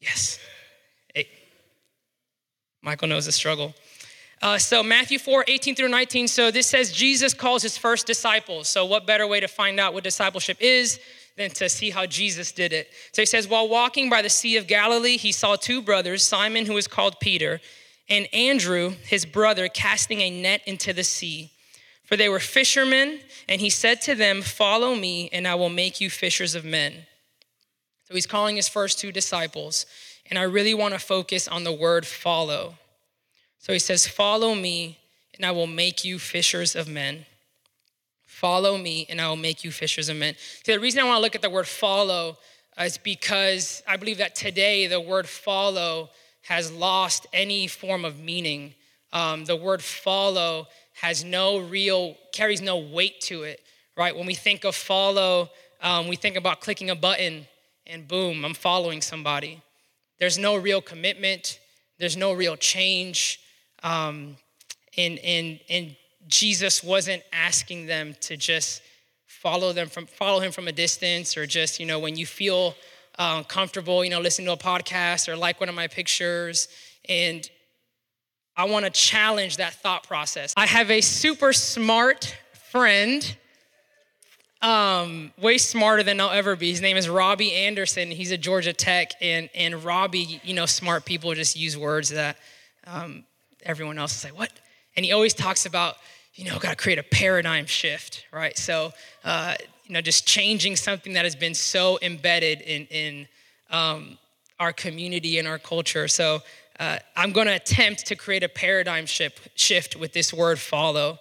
Yes. 0.00 0.38
Hey. 1.14 1.28
Michael 2.82 3.08
knows 3.08 3.26
the 3.26 3.32
struggle. 3.32 3.74
Uh, 4.42 4.58
so, 4.58 4.82
Matthew 4.82 5.18
4 5.18 5.44
18 5.46 5.76
through 5.76 5.88
19. 5.88 6.26
So, 6.28 6.50
this 6.50 6.66
says 6.66 6.92
Jesus 6.92 7.32
calls 7.32 7.62
his 7.62 7.78
first 7.78 8.06
disciples. 8.06 8.68
So, 8.68 8.84
what 8.84 9.06
better 9.06 9.26
way 9.26 9.38
to 9.38 9.48
find 9.48 9.78
out 9.78 9.94
what 9.94 10.02
discipleship 10.02 10.58
is 10.60 10.98
than 11.36 11.50
to 11.50 11.68
see 11.68 11.90
how 11.90 12.06
Jesus 12.06 12.52
did 12.52 12.72
it. 12.72 12.90
So 13.12 13.22
he 13.22 13.26
says, 13.26 13.48
While 13.48 13.68
walking 13.68 14.10
by 14.10 14.22
the 14.22 14.28
Sea 14.28 14.56
of 14.56 14.66
Galilee, 14.66 15.16
he 15.16 15.32
saw 15.32 15.56
two 15.56 15.82
brothers, 15.82 16.22
Simon, 16.22 16.66
who 16.66 16.76
is 16.76 16.86
called 16.86 17.20
Peter, 17.20 17.60
and 18.08 18.26
Andrew, 18.34 18.94
his 19.04 19.24
brother, 19.24 19.68
casting 19.68 20.20
a 20.20 20.30
net 20.30 20.62
into 20.66 20.92
the 20.92 21.04
sea. 21.04 21.52
For 22.04 22.16
they 22.16 22.28
were 22.28 22.40
fishermen, 22.40 23.20
and 23.48 23.60
he 23.60 23.70
said 23.70 24.02
to 24.02 24.14
them, 24.14 24.42
Follow 24.42 24.94
me, 24.94 25.30
and 25.32 25.48
I 25.48 25.54
will 25.54 25.70
make 25.70 26.00
you 26.00 26.10
fishers 26.10 26.54
of 26.54 26.64
men. 26.64 26.92
So 28.08 28.14
he's 28.14 28.26
calling 28.26 28.56
his 28.56 28.68
first 28.68 28.98
two 28.98 29.12
disciples, 29.12 29.86
and 30.28 30.38
I 30.38 30.42
really 30.42 30.74
want 30.74 30.92
to 30.92 31.00
focus 31.00 31.48
on 31.48 31.64
the 31.64 31.72
word 31.72 32.06
follow. 32.06 32.74
So 33.62 33.72
he 33.72 33.78
says, 33.78 34.06
Follow 34.08 34.54
me, 34.56 34.98
and 35.36 35.46
I 35.46 35.52
will 35.52 35.68
make 35.68 36.04
you 36.04 36.18
fishers 36.18 36.74
of 36.74 36.88
men. 36.88 37.26
Follow 38.26 38.76
me, 38.76 39.06
and 39.08 39.20
I 39.20 39.28
will 39.28 39.36
make 39.36 39.62
you 39.62 39.70
fishers 39.70 40.08
of 40.08 40.16
men. 40.16 40.34
So 40.64 40.72
the 40.72 40.80
reason 40.80 41.00
I 41.00 41.04
want 41.04 41.18
to 41.18 41.22
look 41.22 41.36
at 41.36 41.42
the 41.42 41.48
word 41.48 41.68
follow 41.68 42.38
is 42.78 42.98
because 42.98 43.80
I 43.86 43.96
believe 43.96 44.18
that 44.18 44.34
today 44.34 44.88
the 44.88 45.00
word 45.00 45.28
follow 45.28 46.10
has 46.48 46.72
lost 46.72 47.28
any 47.32 47.68
form 47.68 48.04
of 48.04 48.18
meaning. 48.18 48.74
Um, 49.12 49.44
the 49.44 49.54
word 49.54 49.80
follow 49.80 50.66
has 51.00 51.22
no 51.24 51.58
real, 51.58 52.16
carries 52.32 52.60
no 52.60 52.78
weight 52.78 53.20
to 53.22 53.44
it, 53.44 53.60
right? 53.96 54.16
When 54.16 54.26
we 54.26 54.34
think 54.34 54.64
of 54.64 54.74
follow, 54.74 55.50
um, 55.80 56.08
we 56.08 56.16
think 56.16 56.34
about 56.34 56.60
clicking 56.60 56.90
a 56.90 56.96
button 56.96 57.46
and 57.86 58.08
boom, 58.08 58.44
I'm 58.44 58.54
following 58.54 59.00
somebody. 59.02 59.62
There's 60.18 60.36
no 60.36 60.56
real 60.56 60.80
commitment, 60.80 61.60
there's 61.98 62.16
no 62.16 62.32
real 62.32 62.56
change. 62.56 63.38
Um, 63.82 64.36
and, 64.96 65.18
and, 65.20 65.60
and 65.68 65.96
Jesus 66.28 66.82
wasn't 66.82 67.22
asking 67.32 67.86
them 67.86 68.14
to 68.20 68.36
just 68.36 68.82
follow 69.42 69.72
them 69.72 69.88
from 69.88 70.06
follow 70.06 70.38
him 70.38 70.52
from 70.52 70.68
a 70.68 70.72
distance 70.72 71.36
or 71.36 71.46
just 71.46 71.80
you 71.80 71.86
know 71.86 71.98
when 71.98 72.14
you 72.14 72.24
feel 72.24 72.76
uh, 73.18 73.42
comfortable 73.42 74.04
you 74.04 74.10
know 74.10 74.20
listening 74.20 74.46
to 74.46 74.52
a 74.52 74.56
podcast 74.56 75.26
or 75.28 75.34
like 75.34 75.58
one 75.58 75.68
of 75.68 75.74
my 75.74 75.88
pictures 75.88 76.68
and 77.08 77.50
i 78.56 78.64
want 78.64 78.84
to 78.84 78.90
challenge 78.90 79.56
that 79.56 79.74
thought 79.74 80.06
process 80.06 80.54
i 80.56 80.64
have 80.64 80.92
a 80.92 81.00
super 81.00 81.52
smart 81.52 82.36
friend 82.70 83.36
um, 84.62 85.32
way 85.38 85.58
smarter 85.58 86.04
than 86.04 86.20
I'll 86.20 86.30
ever 86.30 86.54
be. 86.54 86.70
His 86.70 86.80
name 86.80 86.96
is 86.96 87.08
Robbie 87.08 87.52
Anderson. 87.52 88.12
He's 88.12 88.30
a 88.30 88.38
Georgia 88.38 88.72
Tech, 88.72 89.10
and 89.20 89.50
and 89.56 89.82
Robbie, 89.82 90.40
you 90.44 90.54
know, 90.54 90.66
smart 90.66 91.04
people 91.04 91.34
just 91.34 91.56
use 91.56 91.76
words 91.76 92.10
that 92.10 92.36
um, 92.86 93.24
everyone 93.64 93.98
else 93.98 94.16
is 94.16 94.24
like, 94.24 94.38
what? 94.38 94.52
And 94.96 95.04
he 95.04 95.12
always 95.12 95.34
talks 95.34 95.66
about 95.66 95.96
you 96.34 96.46
know, 96.46 96.58
got 96.58 96.70
to 96.70 96.76
create 96.76 96.98
a 96.98 97.02
paradigm 97.02 97.66
shift, 97.66 98.24
right? 98.32 98.56
So, 98.56 98.92
uh, 99.24 99.54
you 99.84 99.92
know, 99.92 100.00
just 100.00 100.26
changing 100.26 100.76
something 100.76 101.12
that 101.12 101.24
has 101.24 101.36
been 101.36 101.54
so 101.54 101.98
embedded 102.00 102.62
in, 102.62 102.86
in 102.86 103.28
um, 103.70 104.18
our 104.58 104.72
community 104.72 105.38
and 105.38 105.46
our 105.46 105.58
culture. 105.58 106.08
So, 106.08 106.40
uh, 106.80 106.98
I'm 107.16 107.32
going 107.32 107.46
to 107.48 107.54
attempt 107.54 108.06
to 108.06 108.16
create 108.16 108.42
a 108.42 108.48
paradigm 108.48 109.04
shift, 109.04 109.48
shift 109.54 109.94
with 109.94 110.14
this 110.14 110.32
word 110.32 110.58
follow. 110.58 111.18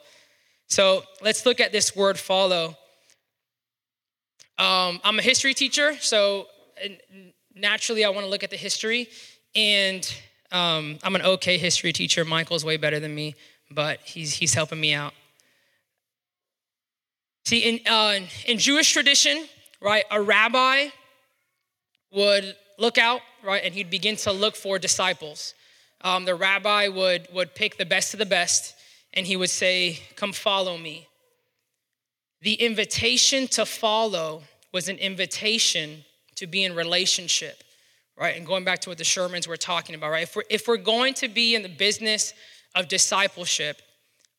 So, 0.67 1.03
let's 1.21 1.45
look 1.45 1.60
at 1.60 1.74
this 1.74 1.93
word 1.93 2.17
follow. 2.17 2.77
Um, 4.57 5.01
I'm 5.03 5.19
a 5.19 5.21
history 5.21 5.53
teacher, 5.53 5.98
so 6.00 6.48
naturally, 7.53 8.05
I 8.05 8.10
want 8.10 8.25
to 8.25 8.29
look 8.29 8.43
at 8.43 8.50
the 8.50 8.57
history. 8.57 9.10
And 9.55 10.10
um, 10.51 11.00
I'm 11.03 11.15
an 11.15 11.22
okay 11.22 11.58
history 11.58 11.93
teacher. 11.93 12.25
Michael's 12.25 12.65
way 12.65 12.77
better 12.77 13.00
than 13.00 13.15
me 13.15 13.36
but 13.74 14.00
he's, 14.03 14.34
he's 14.34 14.53
helping 14.53 14.79
me 14.79 14.93
out. 14.93 15.13
See, 17.46 17.60
in, 17.60 17.79
uh, 17.88 18.20
in 18.46 18.58
Jewish 18.60 18.91
tradition, 18.91 19.46
right, 19.81 20.03
a 20.12 20.22
rabbi 20.22 20.88
would 22.13 22.55
look 22.77 22.98
out, 22.98 23.22
right, 23.43 23.63
and 23.63 23.74
he'd 23.74 23.89
begin 23.89 24.15
to 24.17 24.31
look 24.31 24.55
for 24.55 24.77
disciples. 24.77 25.53
Um, 26.01 26.25
the 26.25 26.36
rabbi 26.36 26.88
would, 26.88 27.27
would 27.34 27.55
pick 27.55 27.77
the 27.77 27.86
best 27.86 28.13
of 28.13 28.20
the 28.20 28.25
best, 28.25 28.75
and 29.13 29.25
he 29.25 29.36
would 29.36 29.50
say, 29.50 30.00
Come 30.15 30.34
follow 30.34 30.77
me. 30.77 31.08
The 32.41 32.53
invitation 32.53 33.48
to 33.50 33.65
follow 33.65 34.43
was 34.72 34.88
an 34.88 34.98
invitation 34.98 36.05
to 36.36 36.48
be 36.48 36.63
in 36.63 36.75
relationship, 36.75 37.63
right? 38.21 38.37
And 38.37 38.45
going 38.45 38.63
back 38.63 38.79
to 38.81 38.89
what 38.89 38.99
the 38.99 39.03
Shermans 39.03 39.47
were 39.47 39.57
talking 39.57 39.95
about, 39.95 40.11
right? 40.11 40.23
If 40.23 40.35
we're, 40.35 40.43
if 40.47 40.67
we're 40.67 40.77
going 40.77 41.15
to 41.15 41.27
be 41.27 41.55
in 41.55 41.63
the 41.63 41.69
business 41.69 42.33
of 42.75 42.87
discipleship, 42.87 43.81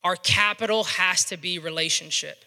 our 0.04 0.14
capital 0.14 0.84
has 0.84 1.24
to 1.26 1.36
be 1.36 1.58
relationship. 1.58 2.44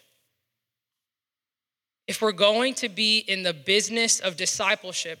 If 2.08 2.22
we're 2.22 2.32
going 2.32 2.72
to 2.74 2.88
be 2.88 3.18
in 3.18 3.42
the 3.42 3.52
business 3.52 4.18
of 4.18 4.36
discipleship, 4.36 5.20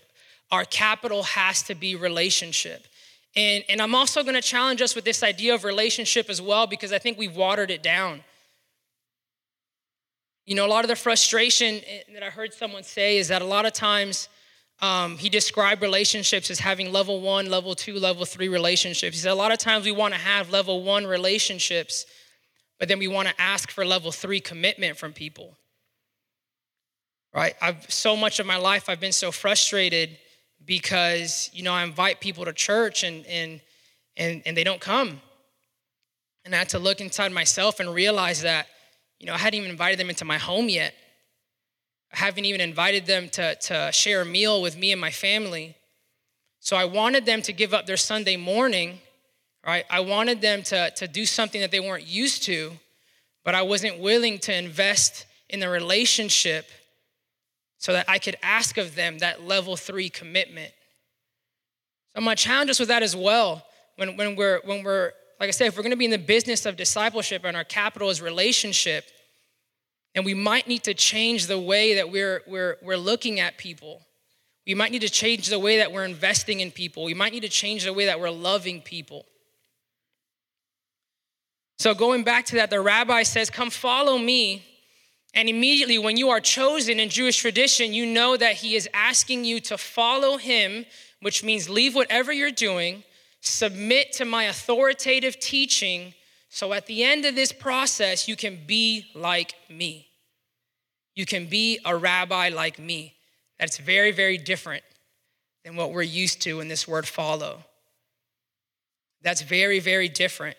our 0.50 0.64
capital 0.64 1.22
has 1.24 1.62
to 1.64 1.74
be 1.74 1.94
relationship. 1.96 2.86
And, 3.34 3.62
and 3.68 3.82
I'm 3.82 3.94
also 3.94 4.22
going 4.22 4.36
to 4.36 4.42
challenge 4.42 4.80
us 4.80 4.94
with 4.94 5.04
this 5.04 5.22
idea 5.22 5.54
of 5.54 5.64
relationship 5.64 6.30
as 6.30 6.40
well 6.40 6.66
because 6.66 6.92
I 6.94 6.98
think 6.98 7.18
we've 7.18 7.36
watered 7.36 7.70
it 7.70 7.82
down. 7.82 8.22
You 10.46 10.54
know, 10.54 10.64
a 10.64 10.68
lot 10.68 10.84
of 10.84 10.88
the 10.88 10.96
frustration 10.96 11.82
eh, 11.86 12.02
that 12.14 12.22
I 12.22 12.30
heard 12.30 12.54
someone 12.54 12.84
say 12.84 13.18
is 13.18 13.28
that 13.28 13.42
a 13.42 13.46
lot 13.46 13.66
of 13.66 13.74
times 13.74 14.28
um, 14.80 15.16
he 15.16 15.28
described 15.28 15.80
relationships 15.80 16.50
as 16.50 16.58
having 16.58 16.92
level 16.92 17.20
one, 17.20 17.48
level 17.48 17.74
two, 17.74 17.94
level 17.94 18.24
three 18.24 18.48
relationships. 18.48 19.16
He 19.16 19.22
said 19.22 19.32
a 19.32 19.34
lot 19.34 19.52
of 19.52 19.58
times 19.58 19.84
we 19.86 19.92
want 19.92 20.12
to 20.12 20.20
have 20.20 20.50
level 20.50 20.82
one 20.82 21.06
relationships, 21.06 22.04
but 22.78 22.88
then 22.88 22.98
we 22.98 23.08
want 23.08 23.28
to 23.28 23.40
ask 23.40 23.70
for 23.70 23.84
level 23.84 24.12
three 24.12 24.40
commitment 24.40 24.98
from 24.98 25.12
people. 25.12 25.56
Right? 27.34 27.54
I've 27.60 27.90
so 27.90 28.16
much 28.16 28.38
of 28.38 28.46
my 28.46 28.56
life 28.56 28.88
I've 28.88 29.00
been 29.00 29.12
so 29.12 29.30
frustrated 29.30 30.18
because 30.64 31.50
you 31.52 31.62
know 31.62 31.72
I 31.72 31.84
invite 31.84 32.20
people 32.20 32.44
to 32.44 32.52
church 32.52 33.02
and 33.02 33.26
and 33.26 33.60
and, 34.16 34.42
and 34.46 34.56
they 34.56 34.64
don't 34.64 34.80
come. 34.80 35.20
And 36.44 36.54
I 36.54 36.58
had 36.58 36.68
to 36.70 36.78
look 36.78 37.00
inside 37.00 37.32
myself 37.32 37.80
and 37.80 37.92
realize 37.92 38.42
that, 38.42 38.68
you 39.18 39.26
know, 39.26 39.34
I 39.34 39.38
hadn't 39.38 39.58
even 39.58 39.70
invited 39.70 39.98
them 39.98 40.08
into 40.08 40.24
my 40.24 40.38
home 40.38 40.68
yet. 40.68 40.94
Haven't 42.16 42.46
even 42.46 42.60
invited 42.60 43.04
them 43.06 43.28
to, 43.30 43.54
to 43.54 43.90
share 43.92 44.22
a 44.22 44.24
meal 44.24 44.62
with 44.62 44.76
me 44.76 44.90
and 44.90 45.00
my 45.00 45.10
family. 45.10 45.76
So 46.60 46.74
I 46.76 46.86
wanted 46.86 47.26
them 47.26 47.42
to 47.42 47.52
give 47.52 47.74
up 47.74 47.84
their 47.84 47.98
Sunday 47.98 48.36
morning, 48.36 49.00
right? 49.64 49.84
I 49.90 50.00
wanted 50.00 50.40
them 50.40 50.62
to, 50.64 50.90
to 50.96 51.06
do 51.06 51.26
something 51.26 51.60
that 51.60 51.70
they 51.70 51.80
weren't 51.80 52.06
used 52.06 52.42
to, 52.44 52.72
but 53.44 53.54
I 53.54 53.62
wasn't 53.62 54.00
willing 54.00 54.38
to 54.40 54.56
invest 54.56 55.26
in 55.50 55.60
the 55.60 55.68
relationship 55.68 56.66
so 57.78 57.92
that 57.92 58.06
I 58.08 58.18
could 58.18 58.36
ask 58.42 58.78
of 58.78 58.94
them 58.94 59.18
that 59.18 59.42
level 59.42 59.76
three 59.76 60.08
commitment. 60.08 60.72
So 62.14 62.22
my 62.22 62.34
challenge 62.34 62.70
us 62.70 62.80
with 62.80 62.88
that 62.88 63.02
as 63.02 63.14
well. 63.14 63.62
When, 63.96 64.16
when 64.16 64.36
we're 64.36 64.60
when 64.64 64.82
we're 64.82 65.12
like 65.38 65.48
I 65.48 65.50
said, 65.50 65.66
if 65.66 65.76
we're 65.76 65.82
to 65.82 65.96
be 65.96 66.06
in 66.06 66.10
the 66.10 66.18
business 66.18 66.64
of 66.64 66.76
discipleship 66.76 67.44
and 67.44 67.56
our 67.56 67.64
capital 67.64 68.08
is 68.08 68.22
relationship, 68.22 69.04
and 70.16 70.24
we 70.24 70.32
might 70.34 70.66
need 70.66 70.82
to 70.84 70.94
change 70.94 71.46
the 71.46 71.60
way 71.60 71.96
that 71.96 72.10
we're, 72.10 72.42
we're, 72.46 72.78
we're 72.82 72.96
looking 72.96 73.38
at 73.38 73.58
people. 73.58 74.00
We 74.66 74.74
might 74.74 74.90
need 74.90 75.02
to 75.02 75.10
change 75.10 75.48
the 75.48 75.58
way 75.58 75.76
that 75.76 75.92
we're 75.92 76.06
investing 76.06 76.60
in 76.60 76.70
people. 76.70 77.04
We 77.04 77.12
might 77.12 77.32
need 77.32 77.42
to 77.42 77.50
change 77.50 77.84
the 77.84 77.92
way 77.92 78.06
that 78.06 78.18
we're 78.18 78.30
loving 78.30 78.80
people. 78.80 79.26
So, 81.78 81.94
going 81.94 82.24
back 82.24 82.46
to 82.46 82.56
that, 82.56 82.70
the 82.70 82.80
rabbi 82.80 83.22
says, 83.22 83.50
Come 83.50 83.68
follow 83.68 84.16
me. 84.16 84.64
And 85.34 85.50
immediately, 85.50 85.98
when 85.98 86.16
you 86.16 86.30
are 86.30 86.40
chosen 86.40 86.98
in 86.98 87.10
Jewish 87.10 87.36
tradition, 87.36 87.92
you 87.92 88.06
know 88.06 88.38
that 88.38 88.54
he 88.54 88.74
is 88.74 88.88
asking 88.94 89.44
you 89.44 89.60
to 89.60 89.76
follow 89.76 90.38
him, 90.38 90.86
which 91.20 91.44
means 91.44 91.68
leave 91.68 91.94
whatever 91.94 92.32
you're 92.32 92.50
doing, 92.50 93.04
submit 93.42 94.14
to 94.14 94.24
my 94.24 94.44
authoritative 94.44 95.38
teaching 95.38 96.14
So 96.48 96.72
at 96.72 96.86
the 96.86 97.04
end 97.04 97.26
of 97.26 97.34
this 97.34 97.52
process, 97.52 98.28
you 98.28 98.34
can 98.34 98.64
be 98.66 99.10
like 99.14 99.54
me. 99.68 100.05
You 101.16 101.26
can 101.26 101.46
be 101.46 101.80
a 101.84 101.96
rabbi 101.96 102.50
like 102.50 102.78
me. 102.78 103.14
That's 103.58 103.78
very, 103.78 104.12
very 104.12 104.38
different 104.38 104.84
than 105.64 105.74
what 105.74 105.90
we're 105.90 106.02
used 106.02 106.42
to 106.42 106.60
in 106.60 106.68
this 106.68 106.86
word 106.86 107.08
follow. 107.08 107.64
That's 109.22 109.40
very, 109.40 109.80
very 109.80 110.08
different. 110.08 110.56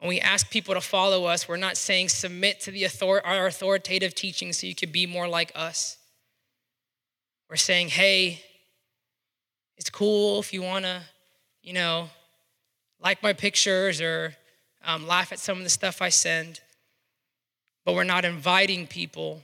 When 0.00 0.08
we 0.08 0.20
ask 0.20 0.50
people 0.50 0.74
to 0.74 0.80
follow 0.80 1.26
us, 1.26 1.46
we're 1.46 1.56
not 1.56 1.76
saying 1.76 2.08
submit 2.08 2.60
to 2.62 2.70
the 2.70 2.86
author- 2.86 3.24
our 3.24 3.46
authoritative 3.46 4.14
teaching 4.14 4.52
so 4.52 4.66
you 4.66 4.74
could 4.74 4.92
be 4.92 5.06
more 5.06 5.28
like 5.28 5.52
us. 5.54 5.98
We're 7.50 7.56
saying, 7.56 7.88
hey, 7.88 8.42
it's 9.76 9.90
cool 9.90 10.40
if 10.40 10.52
you 10.52 10.62
want 10.62 10.84
to, 10.84 11.02
you 11.62 11.72
know, 11.72 12.08
like 13.00 13.22
my 13.22 13.32
pictures 13.32 14.00
or 14.00 14.34
um, 14.84 15.06
laugh 15.06 15.32
at 15.32 15.38
some 15.38 15.58
of 15.58 15.64
the 15.64 15.70
stuff 15.70 16.00
I 16.00 16.08
send. 16.08 16.60
But 17.88 17.94
we're 17.94 18.04
not 18.04 18.26
inviting 18.26 18.86
people 18.86 19.42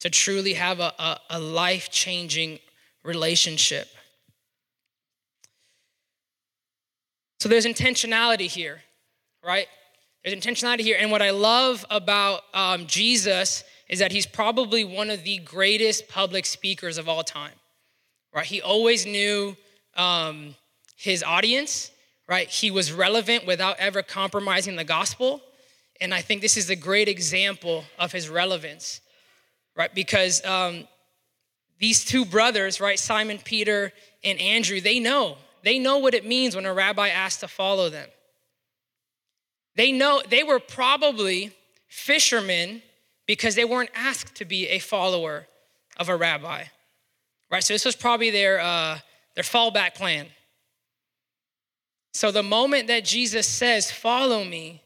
to 0.00 0.08
truly 0.08 0.54
have 0.54 0.80
a, 0.80 0.94
a, 0.98 1.20
a 1.28 1.38
life 1.38 1.90
changing 1.90 2.58
relationship. 3.04 3.86
So 7.38 7.50
there's 7.50 7.66
intentionality 7.66 8.46
here, 8.46 8.80
right? 9.44 9.66
There's 10.24 10.34
intentionality 10.34 10.80
here. 10.80 10.96
And 10.98 11.10
what 11.10 11.20
I 11.20 11.28
love 11.28 11.84
about 11.90 12.44
um, 12.54 12.86
Jesus 12.86 13.62
is 13.90 13.98
that 13.98 14.10
he's 14.10 14.24
probably 14.24 14.82
one 14.84 15.10
of 15.10 15.22
the 15.22 15.36
greatest 15.36 16.08
public 16.08 16.46
speakers 16.46 16.96
of 16.96 17.10
all 17.10 17.22
time, 17.22 17.52
right? 18.34 18.46
He 18.46 18.62
always 18.62 19.04
knew 19.04 19.54
um, 19.98 20.54
his 20.96 21.22
audience, 21.22 21.90
right? 22.26 22.48
He 22.48 22.70
was 22.70 22.90
relevant 22.90 23.46
without 23.46 23.76
ever 23.78 24.02
compromising 24.02 24.76
the 24.76 24.84
gospel. 24.84 25.42
And 26.00 26.14
I 26.14 26.20
think 26.20 26.42
this 26.42 26.56
is 26.56 26.70
a 26.70 26.76
great 26.76 27.08
example 27.08 27.84
of 27.98 28.12
his 28.12 28.28
relevance, 28.28 29.00
right? 29.76 29.92
Because 29.92 30.44
um, 30.44 30.86
these 31.78 32.04
two 32.04 32.24
brothers, 32.24 32.80
right, 32.80 32.98
Simon 32.98 33.38
Peter 33.42 33.92
and 34.22 34.40
Andrew, 34.40 34.80
they 34.80 35.00
know. 35.00 35.38
They 35.64 35.78
know 35.78 35.98
what 35.98 36.14
it 36.14 36.24
means 36.24 36.54
when 36.54 36.66
a 36.66 36.72
rabbi 36.72 37.08
asks 37.08 37.40
to 37.40 37.48
follow 37.48 37.88
them. 37.88 38.08
They 39.76 39.92
know 39.92 40.22
they 40.28 40.42
were 40.42 40.60
probably 40.60 41.52
fishermen 41.88 42.82
because 43.26 43.54
they 43.54 43.64
weren't 43.64 43.90
asked 43.94 44.36
to 44.36 44.44
be 44.44 44.68
a 44.68 44.78
follower 44.78 45.46
of 45.98 46.08
a 46.08 46.16
rabbi, 46.16 46.64
right? 47.50 47.62
So 47.62 47.74
this 47.74 47.84
was 47.84 47.96
probably 47.96 48.30
their 48.30 48.60
uh, 48.60 48.98
their 49.34 49.44
fallback 49.44 49.94
plan. 49.94 50.26
So 52.12 52.32
the 52.32 52.42
moment 52.42 52.88
that 52.88 53.04
Jesus 53.04 53.46
says, 53.46 53.90
"Follow 53.92 54.44
me," 54.44 54.82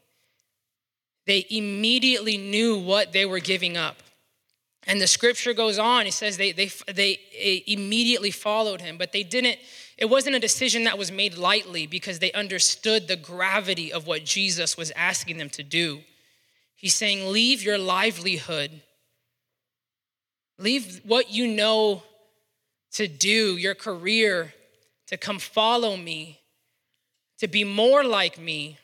they 1.26 1.46
immediately 1.50 2.36
knew 2.36 2.78
what 2.78 3.12
they 3.12 3.26
were 3.26 3.38
giving 3.38 3.76
up. 3.76 3.96
And 4.86 5.00
the 5.00 5.06
scripture 5.06 5.54
goes 5.54 5.78
on, 5.78 6.06
it 6.06 6.12
says 6.12 6.36
they, 6.36 6.50
they, 6.52 6.70
they 6.92 7.62
immediately 7.66 8.32
followed 8.32 8.80
him, 8.80 8.98
but 8.98 9.12
they 9.12 9.22
didn't, 9.22 9.58
it 9.96 10.06
wasn't 10.06 10.34
a 10.34 10.40
decision 10.40 10.84
that 10.84 10.98
was 10.98 11.12
made 11.12 11.36
lightly 11.36 11.86
because 11.86 12.18
they 12.18 12.32
understood 12.32 13.06
the 13.06 13.16
gravity 13.16 13.92
of 13.92 14.06
what 14.06 14.24
Jesus 14.24 14.76
was 14.76 14.90
asking 14.92 15.38
them 15.38 15.50
to 15.50 15.62
do. 15.62 16.00
He's 16.74 16.96
saying, 16.96 17.30
Leave 17.30 17.62
your 17.62 17.78
livelihood, 17.78 18.80
leave 20.58 21.00
what 21.04 21.30
you 21.30 21.46
know 21.46 22.02
to 22.94 23.06
do, 23.06 23.56
your 23.56 23.76
career, 23.76 24.52
to 25.06 25.16
come 25.16 25.38
follow 25.38 25.96
me, 25.96 26.40
to 27.38 27.46
be 27.46 27.62
more 27.62 28.02
like 28.02 28.38
me. 28.38 28.78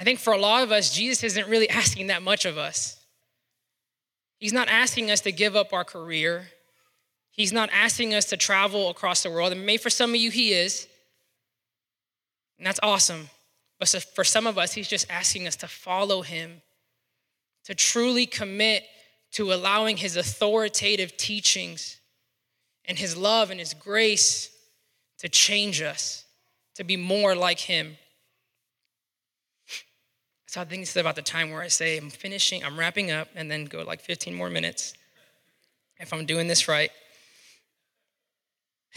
I 0.00 0.04
think 0.04 0.18
for 0.18 0.32
a 0.32 0.38
lot 0.38 0.62
of 0.62 0.72
us, 0.72 0.90
Jesus 0.90 1.22
isn't 1.22 1.48
really 1.48 1.68
asking 1.70 2.06
that 2.06 2.22
much 2.22 2.46
of 2.46 2.56
us. 2.56 2.96
He's 4.38 4.54
not 4.54 4.68
asking 4.68 5.10
us 5.10 5.20
to 5.20 5.32
give 5.32 5.54
up 5.54 5.74
our 5.74 5.84
career. 5.84 6.48
He's 7.30 7.52
not 7.52 7.68
asking 7.70 8.14
us 8.14 8.24
to 8.26 8.38
travel 8.38 8.88
across 8.88 9.22
the 9.22 9.30
world. 9.30 9.52
And 9.52 9.66
maybe 9.66 9.76
for 9.76 9.90
some 9.90 10.10
of 10.10 10.16
you, 10.16 10.30
He 10.30 10.54
is. 10.54 10.88
And 12.56 12.66
that's 12.66 12.80
awesome. 12.82 13.28
But 13.78 13.88
for 14.14 14.24
some 14.24 14.46
of 14.46 14.56
us, 14.56 14.72
He's 14.72 14.88
just 14.88 15.10
asking 15.10 15.46
us 15.46 15.56
to 15.56 15.68
follow 15.68 16.22
Him, 16.22 16.62
to 17.64 17.74
truly 17.74 18.24
commit 18.24 18.84
to 19.32 19.52
allowing 19.52 19.98
His 19.98 20.16
authoritative 20.16 21.18
teachings 21.18 22.00
and 22.86 22.98
His 22.98 23.18
love 23.18 23.50
and 23.50 23.60
His 23.60 23.74
grace 23.74 24.50
to 25.18 25.28
change 25.28 25.82
us, 25.82 26.24
to 26.76 26.84
be 26.84 26.96
more 26.96 27.36
like 27.36 27.60
Him. 27.60 27.98
So 30.50 30.60
I 30.60 30.64
think 30.64 30.82
this 30.82 30.90
is 30.90 30.96
about 30.96 31.14
the 31.14 31.22
time 31.22 31.52
where 31.52 31.62
I 31.62 31.68
say 31.68 31.96
I'm 31.96 32.10
finishing, 32.10 32.64
I'm 32.64 32.76
wrapping 32.76 33.12
up, 33.12 33.28
and 33.36 33.48
then 33.48 33.66
go 33.66 33.82
like 33.82 34.00
15 34.00 34.34
more 34.34 34.50
minutes 34.50 34.94
if 36.00 36.12
I'm 36.12 36.26
doing 36.26 36.48
this 36.48 36.66
right. 36.66 36.90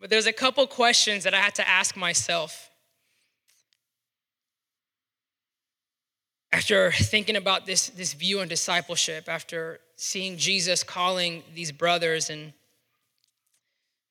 but 0.00 0.08
there's 0.08 0.28
a 0.28 0.32
couple 0.32 0.64
questions 0.68 1.24
that 1.24 1.34
I 1.34 1.38
had 1.38 1.56
to 1.56 1.68
ask 1.68 1.96
myself 1.96 2.70
after 6.52 6.92
thinking 6.92 7.34
about 7.34 7.66
this, 7.66 7.88
this 7.88 8.12
view 8.12 8.38
on 8.38 8.46
discipleship, 8.46 9.24
after 9.28 9.80
seeing 9.96 10.36
Jesus 10.36 10.84
calling 10.84 11.42
these 11.56 11.72
brothers. 11.72 12.30
And 12.30 12.52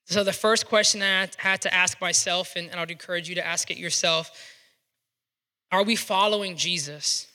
so 0.04 0.26
the 0.26 0.34
first 0.34 0.68
question 0.68 1.02
I 1.02 1.30
had 1.38 1.62
to 1.62 1.74
ask 1.74 2.02
myself, 2.02 2.58
and 2.58 2.70
I'd 2.76 2.92
encourage 2.92 3.30
you 3.30 3.36
to 3.36 3.48
ask 3.48 3.72
it 3.72 3.78
yourself 3.78 4.38
are 5.72 5.84
we 5.84 5.96
following 5.96 6.56
Jesus? 6.56 7.28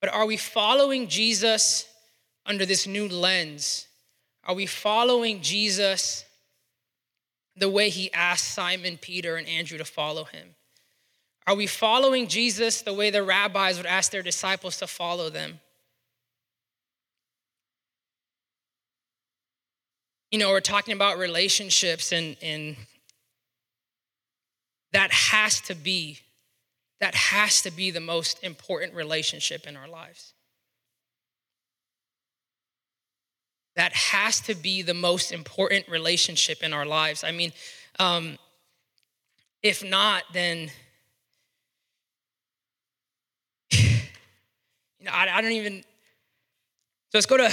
But 0.00 0.12
are 0.12 0.26
we 0.26 0.36
following 0.36 1.08
Jesus 1.08 1.86
under 2.46 2.64
this 2.64 2.86
new 2.86 3.08
lens? 3.08 3.86
Are 4.44 4.54
we 4.54 4.66
following 4.66 5.42
Jesus 5.42 6.24
the 7.56 7.68
way 7.68 7.90
he 7.90 8.12
asked 8.12 8.52
Simon, 8.52 8.96
Peter, 8.96 9.36
and 9.36 9.48
Andrew 9.48 9.78
to 9.78 9.84
follow 9.84 10.24
him? 10.24 10.54
Are 11.46 11.54
we 11.54 11.66
following 11.66 12.28
Jesus 12.28 12.82
the 12.82 12.92
way 12.92 13.10
the 13.10 13.22
rabbis 13.22 13.76
would 13.78 13.86
ask 13.86 14.10
their 14.12 14.22
disciples 14.22 14.76
to 14.78 14.86
follow 14.86 15.30
them? 15.30 15.60
You 20.30 20.38
know, 20.38 20.50
we're 20.50 20.60
talking 20.60 20.92
about 20.92 21.16
relationships, 21.16 22.12
and, 22.12 22.36
and 22.42 22.76
that 24.92 25.10
has 25.10 25.62
to 25.62 25.74
be 25.74 26.18
that 27.00 27.14
has 27.14 27.62
to 27.62 27.70
be 27.70 27.90
the 27.90 28.00
most 28.00 28.42
important 28.42 28.94
relationship 28.94 29.66
in 29.66 29.76
our 29.76 29.88
lives. 29.88 30.34
That 33.76 33.92
has 33.92 34.40
to 34.40 34.56
be 34.56 34.82
the 34.82 34.94
most 34.94 35.30
important 35.30 35.88
relationship 35.88 36.64
in 36.64 36.72
our 36.72 36.84
lives. 36.84 37.22
I 37.22 37.30
mean, 37.30 37.52
um, 38.00 38.36
if 39.62 39.84
not, 39.84 40.24
then 40.32 40.70
you 43.70 43.78
know, 45.02 45.12
I, 45.12 45.28
I, 45.38 45.40
don't 45.40 45.52
even. 45.52 45.82
So 45.82 47.18
let's 47.18 47.26
go 47.26 47.36
to 47.36 47.52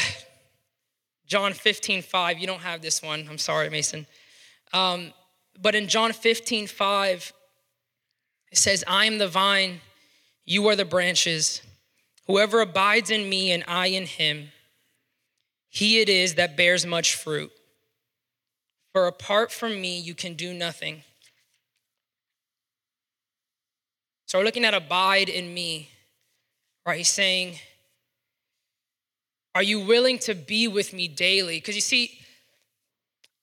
John 1.27 1.53
15, 1.53 2.01
5. 2.01 2.39
You 2.39 2.47
don't 2.47 2.61
have 2.61 2.81
this 2.81 3.03
one. 3.03 3.27
I'm 3.29 3.37
sorry, 3.37 3.69
Mason. 3.69 4.07
Um, 4.73 5.13
but 5.61 5.75
in 5.75 5.87
John 5.87 6.11
15, 6.11 6.67
5, 6.67 7.33
it 8.55 8.59
says, 8.59 8.85
I 8.87 9.03
am 9.03 9.17
the 9.17 9.27
vine, 9.27 9.81
you 10.45 10.65
are 10.69 10.77
the 10.77 10.85
branches. 10.85 11.61
Whoever 12.25 12.61
abides 12.61 13.11
in 13.11 13.27
me 13.27 13.51
and 13.51 13.65
I 13.67 13.87
in 13.87 14.05
him, 14.05 14.47
he 15.67 15.99
it 15.99 16.07
is 16.07 16.35
that 16.35 16.55
bears 16.55 16.85
much 16.85 17.15
fruit. 17.15 17.51
For 18.93 19.07
apart 19.07 19.51
from 19.51 19.81
me, 19.81 19.99
you 19.99 20.15
can 20.15 20.35
do 20.35 20.53
nothing. 20.53 21.03
So 24.25 24.39
we're 24.39 24.45
looking 24.45 24.63
at 24.63 24.73
abide 24.73 25.27
in 25.27 25.53
me, 25.53 25.89
right? 26.85 26.97
He's 26.97 27.09
saying, 27.09 27.59
Are 29.53 29.63
you 29.63 29.81
willing 29.81 30.17
to 30.19 30.33
be 30.33 30.69
with 30.69 30.93
me 30.93 31.09
daily? 31.09 31.57
Because 31.57 31.75
you 31.75 31.81
see, 31.81 32.17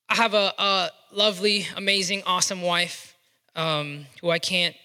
I 0.09 0.15
have 0.15 0.33
a, 0.33 0.53
a, 0.57 0.89
lovely, 1.11 1.67
amazing, 1.77 2.23
awesome 2.25 2.63
wife 2.63 3.15
um, 3.55 4.07
who 4.19 4.31
I 4.31 4.39
can't 4.39 4.75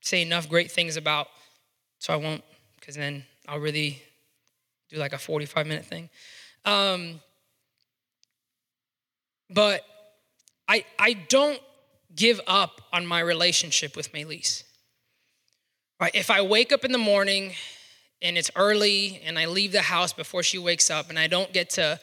say 0.00 0.22
enough 0.22 0.48
great 0.48 0.70
things 0.70 0.96
about, 0.96 1.28
so 1.98 2.12
I 2.12 2.16
won't, 2.16 2.42
because 2.78 2.96
then 2.96 3.24
I'll 3.46 3.58
really 3.58 4.02
do 4.88 4.96
like 4.96 5.12
a 5.12 5.18
45 5.18 5.66
minute 5.66 5.84
thing. 5.84 6.08
Um, 6.64 7.20
but 9.48 9.84
I, 10.68 10.84
I 10.98 11.14
don't 11.14 11.60
give 12.14 12.40
up 12.46 12.80
on 12.92 13.06
my 13.06 13.20
relationship 13.20 13.96
with 13.96 14.12
Melise. 14.12 14.64
Right? 16.00 16.14
If 16.14 16.30
I 16.30 16.42
wake 16.42 16.72
up 16.72 16.84
in 16.84 16.92
the 16.92 16.98
morning 16.98 17.54
and 18.22 18.38
it's 18.38 18.50
early 18.56 19.20
and 19.24 19.38
I 19.38 19.46
leave 19.46 19.72
the 19.72 19.82
house 19.82 20.12
before 20.12 20.42
she 20.42 20.58
wakes 20.58 20.90
up 20.90 21.10
and 21.10 21.18
I 21.18 21.26
don't 21.26 21.52
get 21.52 21.70
to 21.70 22.00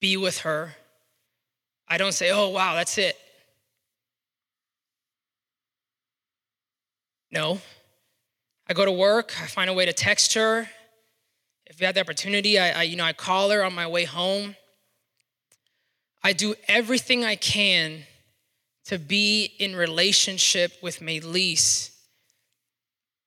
be 0.00 0.16
with 0.16 0.38
her, 0.38 0.74
I 1.88 1.98
don't 1.98 2.12
say, 2.12 2.30
oh, 2.30 2.48
wow, 2.48 2.74
that's 2.74 2.98
it. 2.98 3.16
No. 7.32 7.60
I 8.68 8.74
go 8.74 8.84
to 8.84 8.92
work, 8.92 9.32
I 9.42 9.46
find 9.46 9.68
a 9.68 9.72
way 9.72 9.86
to 9.86 9.92
text 9.92 10.34
her. 10.34 10.68
If 11.66 11.80
we 11.80 11.86
have 11.86 11.94
the 11.94 12.00
opportunity, 12.02 12.58
I, 12.58 12.80
I, 12.80 12.82
you 12.82 12.96
know, 12.96 13.04
I 13.04 13.14
call 13.14 13.50
her 13.50 13.64
on 13.64 13.74
my 13.74 13.86
way 13.86 14.04
home. 14.04 14.54
I 16.22 16.34
do 16.34 16.54
everything 16.68 17.24
I 17.24 17.34
can 17.34 18.02
to 18.84 18.98
be 18.98 19.44
in 19.58 19.74
relationship 19.74 20.72
with 20.82 21.00
Melise 21.00 21.90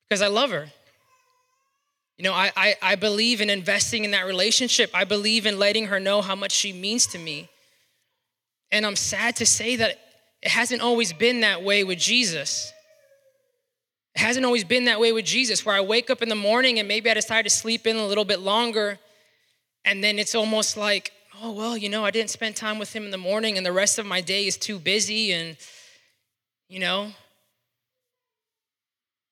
because 0.08 0.22
I 0.22 0.28
love 0.28 0.50
her. 0.50 0.68
You 2.16 2.22
know, 2.22 2.32
I, 2.32 2.52
I, 2.56 2.76
I, 2.80 2.94
believe 2.94 3.42
in 3.42 3.50
investing 3.50 4.04
in 4.04 4.12
that 4.12 4.24
relationship. 4.24 4.90
I 4.94 5.04
believe 5.04 5.44
in 5.44 5.58
letting 5.58 5.86
her 5.88 6.00
know 6.00 6.22
how 6.22 6.34
much 6.34 6.52
she 6.52 6.72
means 6.72 7.06
to 7.08 7.18
me. 7.18 7.50
And 8.70 8.86
I'm 8.86 8.96
sad 8.96 9.36
to 9.36 9.46
say 9.46 9.76
that 9.76 9.98
it 10.40 10.48
hasn't 10.48 10.80
always 10.80 11.12
been 11.12 11.40
that 11.40 11.62
way 11.62 11.84
with 11.84 11.98
Jesus. 11.98 12.72
It 14.16 14.20
hasn't 14.20 14.46
always 14.46 14.64
been 14.64 14.86
that 14.86 14.98
way 14.98 15.12
with 15.12 15.26
Jesus, 15.26 15.66
where 15.66 15.74
I 15.74 15.82
wake 15.82 16.08
up 16.08 16.22
in 16.22 16.30
the 16.30 16.34
morning 16.34 16.78
and 16.78 16.88
maybe 16.88 17.10
I 17.10 17.14
decide 17.14 17.42
to 17.42 17.50
sleep 17.50 17.86
in 17.86 17.96
a 17.96 18.06
little 18.06 18.24
bit 18.24 18.40
longer. 18.40 18.98
And 19.84 20.02
then 20.02 20.18
it's 20.18 20.34
almost 20.34 20.78
like, 20.78 21.12
oh, 21.42 21.52
well, 21.52 21.76
you 21.76 21.90
know, 21.90 22.02
I 22.02 22.10
didn't 22.10 22.30
spend 22.30 22.56
time 22.56 22.78
with 22.78 22.96
him 22.96 23.04
in 23.04 23.10
the 23.10 23.18
morning 23.18 23.58
and 23.58 23.66
the 23.66 23.72
rest 23.72 23.98
of 23.98 24.06
my 24.06 24.22
day 24.22 24.46
is 24.46 24.56
too 24.56 24.78
busy. 24.78 25.32
And, 25.32 25.58
you 26.66 26.78
know, 26.78 27.12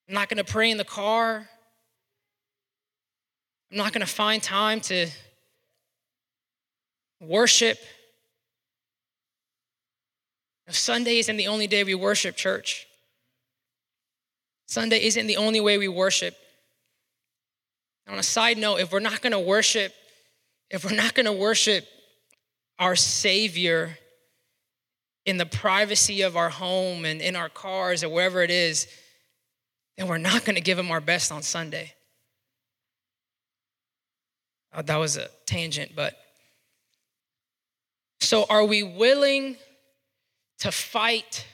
I'm 0.07 0.15
not 0.15 0.29
going 0.29 0.37
to 0.37 0.45
pray 0.45 0.71
in 0.71 0.77
the 0.77 0.85
car. 0.85 1.49
I'm 3.73 3.79
not 3.79 3.95
going 3.95 4.07
to 4.07 4.13
find 4.13 4.43
time 4.43 4.83
to 4.83 5.07
worship. 7.21 7.79
Sunday 10.69 11.21
isn't 11.21 11.39
the 11.39 11.49
only 11.49 11.67
day 11.67 11.85
we 11.85 11.95
worship, 11.95 12.37
church. 12.37 12.87
Sunday 14.67 15.05
isn't 15.05 15.27
the 15.27 15.37
only 15.37 15.61
way 15.61 15.79
we 15.79 15.89
worship. 15.89 16.37
On 18.09 18.19
a 18.19 18.23
side 18.23 18.59
note, 18.59 18.81
if 18.81 18.93
we're 18.93 19.01
not 19.01 19.21
going 19.23 19.33
to 19.33 19.41
worship, 19.41 19.95
if 20.71 20.85
we're 20.85 20.97
not 20.97 21.15
going 21.15 21.27
to 21.27 21.33
worship 21.33 21.87
our 22.79 22.97
Savior 22.97 23.99
in 25.25 25.37
the 25.39 25.47
privacy 25.47 26.23
of 26.23 26.37
our 26.37 26.51
home 26.51 27.05
and 27.05 27.23
in 27.23 27.37
our 27.37 27.49
cars 27.49 28.05
or 28.05 28.09
wherever 28.09 28.43
it 28.43 28.51
is, 28.51 28.87
then 29.97 30.09
we're 30.09 30.19
not 30.19 30.45
going 30.45 30.57
to 30.57 30.61
give 30.61 30.79
Him 30.79 30.91
our 30.91 31.01
best 31.01 31.33
on 31.33 31.43
Sunday. 31.43 31.93
Oh, 34.75 34.83
that 34.83 34.97
was 34.97 35.17
a 35.17 35.29
tangent, 35.47 35.93
but 35.95 36.15
so 38.21 38.45
are 38.51 38.65
we 38.65 38.83
willing 38.83 39.57
to 40.59 40.73
fight 40.73 41.47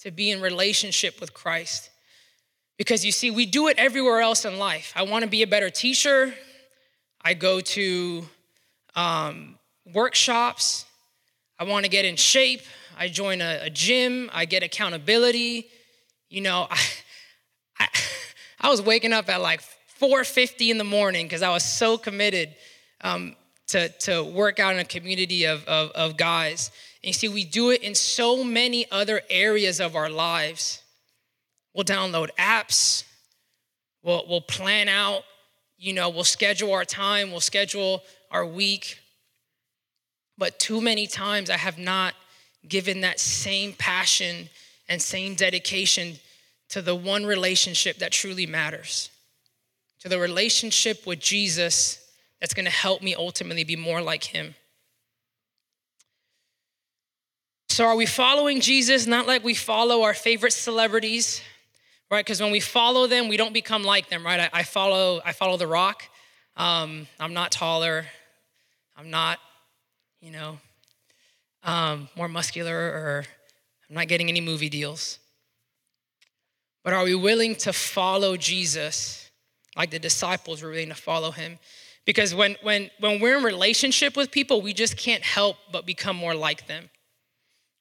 to 0.00 0.10
be 0.10 0.30
in 0.30 0.40
relationship 0.40 1.20
with 1.20 1.32
Christ? 1.32 1.90
Because 2.76 3.04
you 3.04 3.12
see, 3.12 3.30
we 3.30 3.46
do 3.46 3.68
it 3.68 3.78
everywhere 3.78 4.20
else 4.20 4.44
in 4.44 4.58
life. 4.58 4.92
I 4.94 5.02
want 5.02 5.24
to 5.24 5.30
be 5.30 5.42
a 5.42 5.46
better 5.46 5.70
teacher. 5.70 6.34
I 7.22 7.34
go 7.34 7.60
to 7.60 8.28
um, 8.94 9.58
workshops. 9.92 10.84
I 11.58 11.64
want 11.64 11.84
to 11.84 11.90
get 11.90 12.04
in 12.04 12.16
shape. 12.16 12.62
I 12.98 13.08
join 13.08 13.40
a, 13.40 13.60
a 13.62 13.70
gym. 13.70 14.30
I 14.32 14.44
get 14.44 14.62
accountability. 14.62 15.68
You 16.28 16.42
know, 16.42 16.66
I, 16.70 16.78
I, 17.78 17.88
I, 18.60 18.68
was 18.70 18.82
waking 18.82 19.12
up 19.12 19.28
at 19.28 19.40
like 19.40 19.62
4.50 20.00 20.70
in 20.70 20.78
the 20.78 20.84
morning 20.84 21.26
because 21.26 21.42
I 21.42 21.50
was 21.50 21.64
so 21.64 21.96
committed 21.96 22.54
um, 23.00 23.36
to, 23.68 23.88
to 23.88 24.22
work 24.22 24.60
out 24.60 24.74
in 24.74 24.80
a 24.80 24.84
community 24.84 25.44
of, 25.44 25.64
of, 25.64 25.90
of 25.92 26.16
guys. 26.16 26.70
And 27.02 27.08
you 27.08 27.12
see, 27.12 27.28
we 27.28 27.44
do 27.44 27.70
it 27.70 27.82
in 27.82 27.94
so 27.94 28.44
many 28.44 28.90
other 28.90 29.22
areas 29.30 29.80
of 29.80 29.96
our 29.96 30.10
lives. 30.10 30.82
We'll 31.76 31.84
download 31.84 32.30
apps. 32.38 33.04
We'll, 34.02 34.24
we'll 34.26 34.40
plan 34.40 34.88
out, 34.88 35.24
you 35.76 35.92
know, 35.92 36.08
we'll 36.08 36.24
schedule 36.24 36.72
our 36.72 36.86
time, 36.86 37.30
we'll 37.30 37.40
schedule 37.40 38.02
our 38.30 38.46
week. 38.46 38.98
But 40.38 40.58
too 40.58 40.80
many 40.80 41.06
times 41.06 41.50
I 41.50 41.58
have 41.58 41.78
not 41.78 42.14
given 42.66 43.02
that 43.02 43.20
same 43.20 43.74
passion 43.74 44.48
and 44.88 45.02
same 45.02 45.34
dedication 45.34 46.14
to 46.70 46.80
the 46.80 46.94
one 46.94 47.26
relationship 47.26 47.98
that 47.98 48.10
truly 48.10 48.46
matters, 48.46 49.10
to 50.00 50.08
the 50.08 50.18
relationship 50.18 51.06
with 51.06 51.20
Jesus 51.20 51.98
that's 52.40 52.54
gonna 52.54 52.70
help 52.70 53.02
me 53.02 53.14
ultimately 53.14 53.64
be 53.64 53.76
more 53.76 54.00
like 54.00 54.24
him. 54.24 54.54
So, 57.68 57.84
are 57.84 57.96
we 57.96 58.06
following 58.06 58.60
Jesus 58.60 59.06
not 59.06 59.26
like 59.26 59.44
we 59.44 59.54
follow 59.54 60.02
our 60.02 60.14
favorite 60.14 60.52
celebrities? 60.52 61.42
Right? 62.10 62.24
Because 62.24 62.40
when 62.40 62.50
we 62.50 62.60
follow 62.60 63.06
them, 63.06 63.28
we 63.28 63.36
don't 63.36 63.52
become 63.52 63.82
like 63.82 64.08
them, 64.08 64.24
right? 64.24 64.40
I, 64.40 64.60
I 64.60 64.62
follow, 64.62 65.20
I 65.24 65.32
follow 65.32 65.56
the 65.56 65.66
rock. 65.66 66.04
Um, 66.56 67.06
I'm 67.18 67.34
not 67.34 67.50
taller. 67.50 68.06
I'm 68.96 69.10
not, 69.10 69.38
you 70.20 70.30
know, 70.30 70.58
um, 71.64 72.08
more 72.16 72.28
muscular, 72.28 72.74
or 72.74 73.24
I'm 73.90 73.96
not 73.96 74.08
getting 74.08 74.28
any 74.28 74.40
movie 74.40 74.68
deals. 74.68 75.18
But 76.84 76.92
are 76.92 77.04
we 77.04 77.14
willing 77.14 77.56
to 77.56 77.72
follow 77.72 78.36
Jesus 78.36 79.30
like 79.76 79.90
the 79.90 79.98
disciples 79.98 80.62
were 80.62 80.70
willing 80.70 80.88
to 80.88 80.94
follow 80.94 81.32
him? 81.32 81.58
Because 82.04 82.34
when, 82.34 82.56
when, 82.62 82.90
when 83.00 83.20
we're 83.20 83.36
in 83.36 83.42
relationship 83.42 84.16
with 84.16 84.30
people, 84.30 84.62
we 84.62 84.72
just 84.72 84.96
can't 84.96 85.24
help 85.24 85.56
but 85.72 85.84
become 85.84 86.14
more 86.14 86.34
like 86.34 86.68
them. 86.68 86.88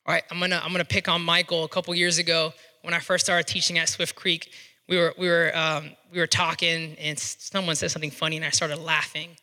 All 0.08 0.14
right, 0.14 0.24
I'm 0.32 0.40
gonna, 0.40 0.60
I'm 0.64 0.72
gonna 0.72 0.86
pick 0.86 1.08
on 1.08 1.22
Michael. 1.22 1.64
A 1.64 1.70
couple 1.70 1.94
years 1.96 2.18
ago, 2.18 2.54
when 2.86 2.94
I 2.94 3.00
first 3.00 3.26
started 3.26 3.48
teaching 3.48 3.80
at 3.80 3.90
Swift 3.90 4.16
Creek, 4.16 4.52
we 4.88 4.98
were 4.98 5.14
we 5.18 5.28
were 5.28 5.52
um, 5.56 5.92
we 6.12 6.20
were 6.20 6.28
talking, 6.28 6.96
and 7.00 7.18
someone 7.18 7.76
said 7.76 7.92
something 7.92 8.12
funny, 8.12 8.36
and 8.36 8.46
I 8.46 8.52
started 8.52 8.78
laughing, 8.78 9.36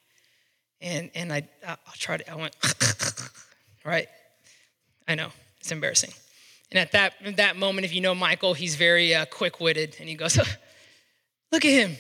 and 0.81 1.11
and 1.15 1.33
I 1.33 1.49
I'll 1.67 1.77
try 1.95 2.17
to 2.17 2.31
I 2.31 2.37
went 2.37 2.57
right, 3.85 4.09
I 5.09 5.17
know 5.17 5.29
it's 5.61 5.73
embarrassing, 5.73 6.13
and 6.71 6.79
at 6.79 6.93
that 6.93 7.15
that 7.37 7.57
moment, 7.57 7.85
if 7.85 7.93
you 7.93 8.01
know 8.01 8.15
Michael, 8.15 8.55
he's 8.55 8.77
very 8.77 9.15
uh, 9.15 9.27
quick 9.27 9.61
witted, 9.61 9.97
and 9.99 10.09
he 10.09 10.15
goes, 10.15 10.37
"Look 11.53 11.65
at 11.65 11.73
him, 11.73 11.97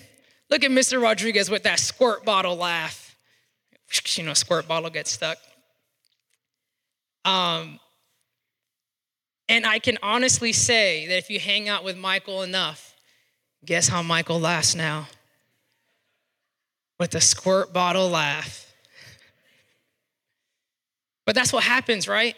look 0.48 0.62
at 0.62 0.70
Mr. 0.70 1.02
Rodriguez 1.02 1.50
with 1.50 1.64
that 1.64 1.80
squirt 1.80 2.24
bottle 2.24 2.56
laugh." 2.56 3.16
You 4.14 4.24
know, 4.24 4.32
squirt 4.32 4.66
bottle 4.66 4.88
gets 4.88 5.10
stuck. 5.10 5.36
Um, 7.26 7.78
and 9.52 9.66
I 9.66 9.80
can 9.80 9.98
honestly 10.02 10.50
say 10.54 11.06
that 11.08 11.18
if 11.18 11.28
you 11.28 11.38
hang 11.38 11.68
out 11.68 11.84
with 11.84 11.94
Michael 11.94 12.40
enough, 12.40 12.96
guess 13.66 13.86
how 13.86 14.02
Michael 14.02 14.40
laughs 14.40 14.74
now? 14.74 15.08
With 16.98 17.14
a 17.14 17.20
squirt 17.20 17.70
bottle 17.70 18.08
laugh. 18.08 18.72
But 21.26 21.34
that's 21.34 21.52
what 21.52 21.64
happens, 21.64 22.08
right? 22.08 22.34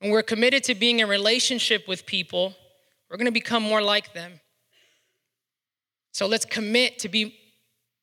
When 0.00 0.10
we're 0.10 0.24
committed 0.24 0.64
to 0.64 0.74
being 0.74 0.98
in 0.98 1.08
relationship 1.08 1.86
with 1.86 2.06
people, 2.06 2.56
we're 3.08 3.16
gonna 3.16 3.30
become 3.30 3.62
more 3.62 3.80
like 3.80 4.12
them. 4.14 4.40
So 6.10 6.26
let's 6.26 6.44
commit 6.44 6.98
to 7.00 7.08
be 7.08 7.38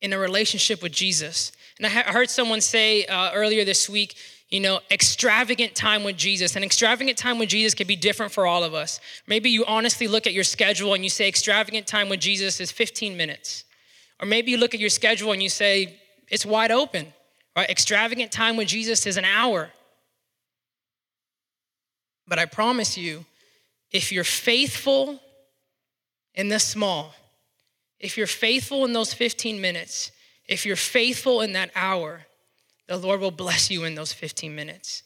in 0.00 0.14
a 0.14 0.18
relationship 0.18 0.82
with 0.82 0.92
Jesus. 0.92 1.52
And 1.76 1.86
I 1.86 1.90
heard 1.90 2.30
someone 2.30 2.62
say 2.62 3.04
uh, 3.04 3.32
earlier 3.34 3.66
this 3.66 3.86
week, 3.86 4.16
you 4.52 4.60
know, 4.60 4.80
extravagant 4.90 5.74
time 5.74 6.04
with 6.04 6.18
Jesus. 6.18 6.56
And 6.56 6.64
extravagant 6.64 7.16
time 7.16 7.38
with 7.38 7.48
Jesus 7.48 7.72
can 7.72 7.86
be 7.86 7.96
different 7.96 8.32
for 8.32 8.46
all 8.46 8.62
of 8.62 8.74
us. 8.74 9.00
Maybe 9.26 9.48
you 9.48 9.64
honestly 9.64 10.06
look 10.06 10.26
at 10.26 10.34
your 10.34 10.44
schedule 10.44 10.92
and 10.92 11.02
you 11.02 11.08
say 11.08 11.26
extravagant 11.26 11.86
time 11.86 12.10
with 12.10 12.20
Jesus 12.20 12.60
is 12.60 12.70
15 12.70 13.16
minutes. 13.16 13.64
Or 14.20 14.26
maybe 14.26 14.50
you 14.50 14.58
look 14.58 14.74
at 14.74 14.80
your 14.80 14.90
schedule 14.90 15.32
and 15.32 15.42
you 15.42 15.48
say 15.48 15.98
it's 16.28 16.44
wide 16.44 16.70
open. 16.70 17.14
Right? 17.56 17.68
Extravagant 17.70 18.30
time 18.30 18.58
with 18.58 18.68
Jesus 18.68 19.06
is 19.06 19.16
an 19.16 19.24
hour. 19.24 19.70
But 22.28 22.38
I 22.38 22.44
promise 22.44 22.98
you, 22.98 23.24
if 23.90 24.12
you're 24.12 24.22
faithful 24.22 25.18
in 26.34 26.48
the 26.48 26.58
small, 26.58 27.14
if 27.98 28.18
you're 28.18 28.26
faithful 28.26 28.84
in 28.84 28.92
those 28.92 29.14
15 29.14 29.62
minutes, 29.62 30.12
if 30.46 30.66
you're 30.66 30.76
faithful 30.76 31.40
in 31.40 31.54
that 31.54 31.70
hour, 31.74 32.26
the 32.92 32.98
Lord 32.98 33.22
will 33.22 33.30
bless 33.30 33.70
you 33.70 33.84
in 33.84 33.94
those 33.94 34.12
15 34.12 34.54
minutes. 34.54 35.02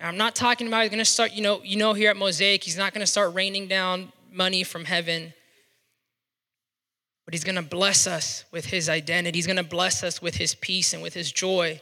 And 0.00 0.08
I'm 0.08 0.16
not 0.16 0.34
talking 0.34 0.66
about 0.66 0.82
he's 0.82 0.90
going 0.90 0.98
to 0.98 1.04
start, 1.04 1.32
you 1.32 1.42
know, 1.42 1.60
you 1.62 1.76
know 1.76 1.92
here 1.92 2.10
at 2.10 2.16
Mosaic, 2.16 2.64
he's 2.64 2.76
not 2.76 2.92
going 2.92 3.02
to 3.02 3.06
start 3.06 3.32
raining 3.34 3.68
down 3.68 4.10
money 4.32 4.64
from 4.64 4.84
heaven. 4.84 5.32
But 7.24 7.32
he's 7.32 7.44
going 7.44 7.54
to 7.54 7.62
bless 7.62 8.08
us 8.08 8.44
with 8.50 8.64
his 8.64 8.88
identity. 8.88 9.38
He's 9.38 9.46
going 9.46 9.58
to 9.58 9.62
bless 9.62 10.02
us 10.02 10.20
with 10.20 10.34
his 10.34 10.56
peace 10.56 10.92
and 10.92 11.04
with 11.04 11.14
his 11.14 11.30
joy. 11.30 11.80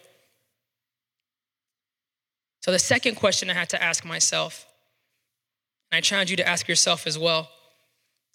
So 2.61 2.71
the 2.71 2.79
second 2.79 3.14
question 3.14 3.49
I 3.49 3.55
had 3.55 3.71
to 3.71 3.83
ask 3.83 4.05
myself, 4.05 4.66
and 5.90 5.97
I 5.97 6.03
challenge 6.03 6.31
you 6.31 6.37
to 6.37 6.47
ask 6.47 6.68
yourself 6.68 7.07
as 7.07 7.18
well, 7.18 7.49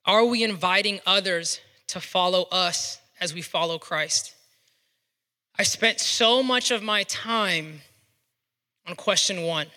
are 0.04 0.26
we 0.26 0.44
inviting 0.44 1.00
others 1.06 1.62
to 1.90 2.00
follow 2.00 2.48
us 2.52 3.00
as 3.22 3.36
we 3.36 3.44
follow 3.44 3.78
Christ? 3.78 4.34
I 5.60 5.64
spent 5.64 6.00
so 6.00 6.44
much 6.44 6.70
of 6.70 6.84
my 6.84 7.04
time 7.04 7.82
on 8.86 8.96
question 8.96 9.44
one 9.44 9.68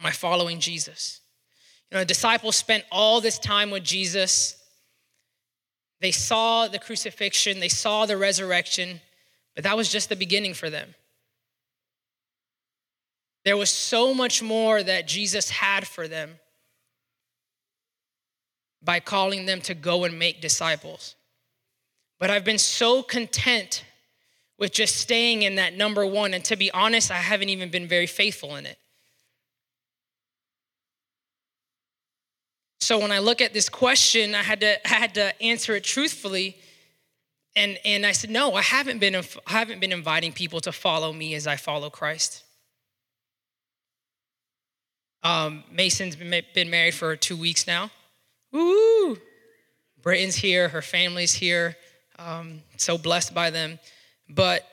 Am 0.00 0.06
I 0.06 0.10
following 0.10 0.58
Jesus? 0.58 1.20
You 1.90 1.96
know, 1.96 2.00
the 2.00 2.06
disciples 2.06 2.56
spent 2.56 2.84
all 2.90 3.20
this 3.20 3.38
time 3.38 3.70
with 3.70 3.84
Jesus. 3.84 4.56
They 6.00 6.10
saw 6.10 6.66
the 6.66 6.78
crucifixion, 6.78 7.60
they 7.60 7.68
saw 7.68 8.06
the 8.06 8.16
resurrection, 8.16 9.00
but 9.54 9.64
that 9.64 9.76
was 9.76 9.88
just 9.88 10.08
the 10.08 10.16
beginning 10.16 10.54
for 10.54 10.70
them. 10.70 10.94
There 13.44 13.56
was 13.56 13.70
so 13.70 14.14
much 14.14 14.42
more 14.42 14.82
that 14.82 15.06
Jesus 15.06 15.50
had 15.50 15.86
for 15.86 16.08
them 16.08 16.38
by 18.82 18.98
calling 18.98 19.46
them 19.46 19.60
to 19.62 19.74
go 19.74 20.04
and 20.04 20.18
make 20.18 20.40
disciples. 20.40 21.14
But 22.18 22.30
I've 22.30 22.44
been 22.44 22.58
so 22.58 23.02
content 23.02 23.84
with 24.62 24.70
just 24.70 24.94
staying 24.94 25.42
in 25.42 25.56
that 25.56 25.76
number 25.76 26.06
one. 26.06 26.34
And 26.34 26.44
to 26.44 26.54
be 26.54 26.70
honest, 26.70 27.10
I 27.10 27.16
haven't 27.16 27.48
even 27.48 27.68
been 27.68 27.88
very 27.88 28.06
faithful 28.06 28.54
in 28.54 28.64
it. 28.64 28.78
So 32.78 32.96
when 33.00 33.10
I 33.10 33.18
look 33.18 33.40
at 33.40 33.52
this 33.52 33.68
question, 33.68 34.36
I 34.36 34.42
had 34.44 34.60
to, 34.60 34.86
I 34.86 34.94
had 34.94 35.14
to 35.14 35.42
answer 35.42 35.74
it 35.74 35.82
truthfully. 35.82 36.56
And, 37.56 37.76
and 37.84 38.06
I 38.06 38.12
said, 38.12 38.30
no, 38.30 38.54
I 38.54 38.62
haven't, 38.62 39.00
been, 39.00 39.16
I 39.16 39.22
haven't 39.48 39.80
been 39.80 39.90
inviting 39.90 40.30
people 40.30 40.60
to 40.60 40.70
follow 40.70 41.12
me 41.12 41.34
as 41.34 41.48
I 41.48 41.56
follow 41.56 41.90
Christ. 41.90 42.44
Um, 45.24 45.64
Mason's 45.72 46.14
been, 46.14 46.70
married 46.70 46.94
for 46.94 47.16
two 47.16 47.36
weeks 47.36 47.66
now. 47.66 47.90
Woo! 48.52 49.18
Britton's 50.00 50.36
here, 50.36 50.68
her 50.68 50.82
family's 50.82 51.32
here. 51.32 51.76
Um, 52.16 52.62
so 52.76 52.96
blessed 52.96 53.34
by 53.34 53.50
them. 53.50 53.80
But, 54.34 54.66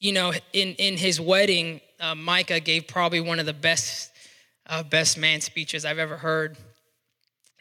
you 0.00 0.12
know, 0.12 0.32
in, 0.52 0.74
in 0.74 0.96
his 0.96 1.20
wedding, 1.20 1.80
uh, 2.00 2.14
Micah 2.14 2.60
gave 2.60 2.88
probably 2.88 3.20
one 3.20 3.38
of 3.38 3.46
the 3.46 3.52
best, 3.52 4.10
uh, 4.66 4.82
best 4.82 5.16
man 5.16 5.40
speeches 5.40 5.84
I've 5.84 5.98
ever 5.98 6.16
heard. 6.16 6.56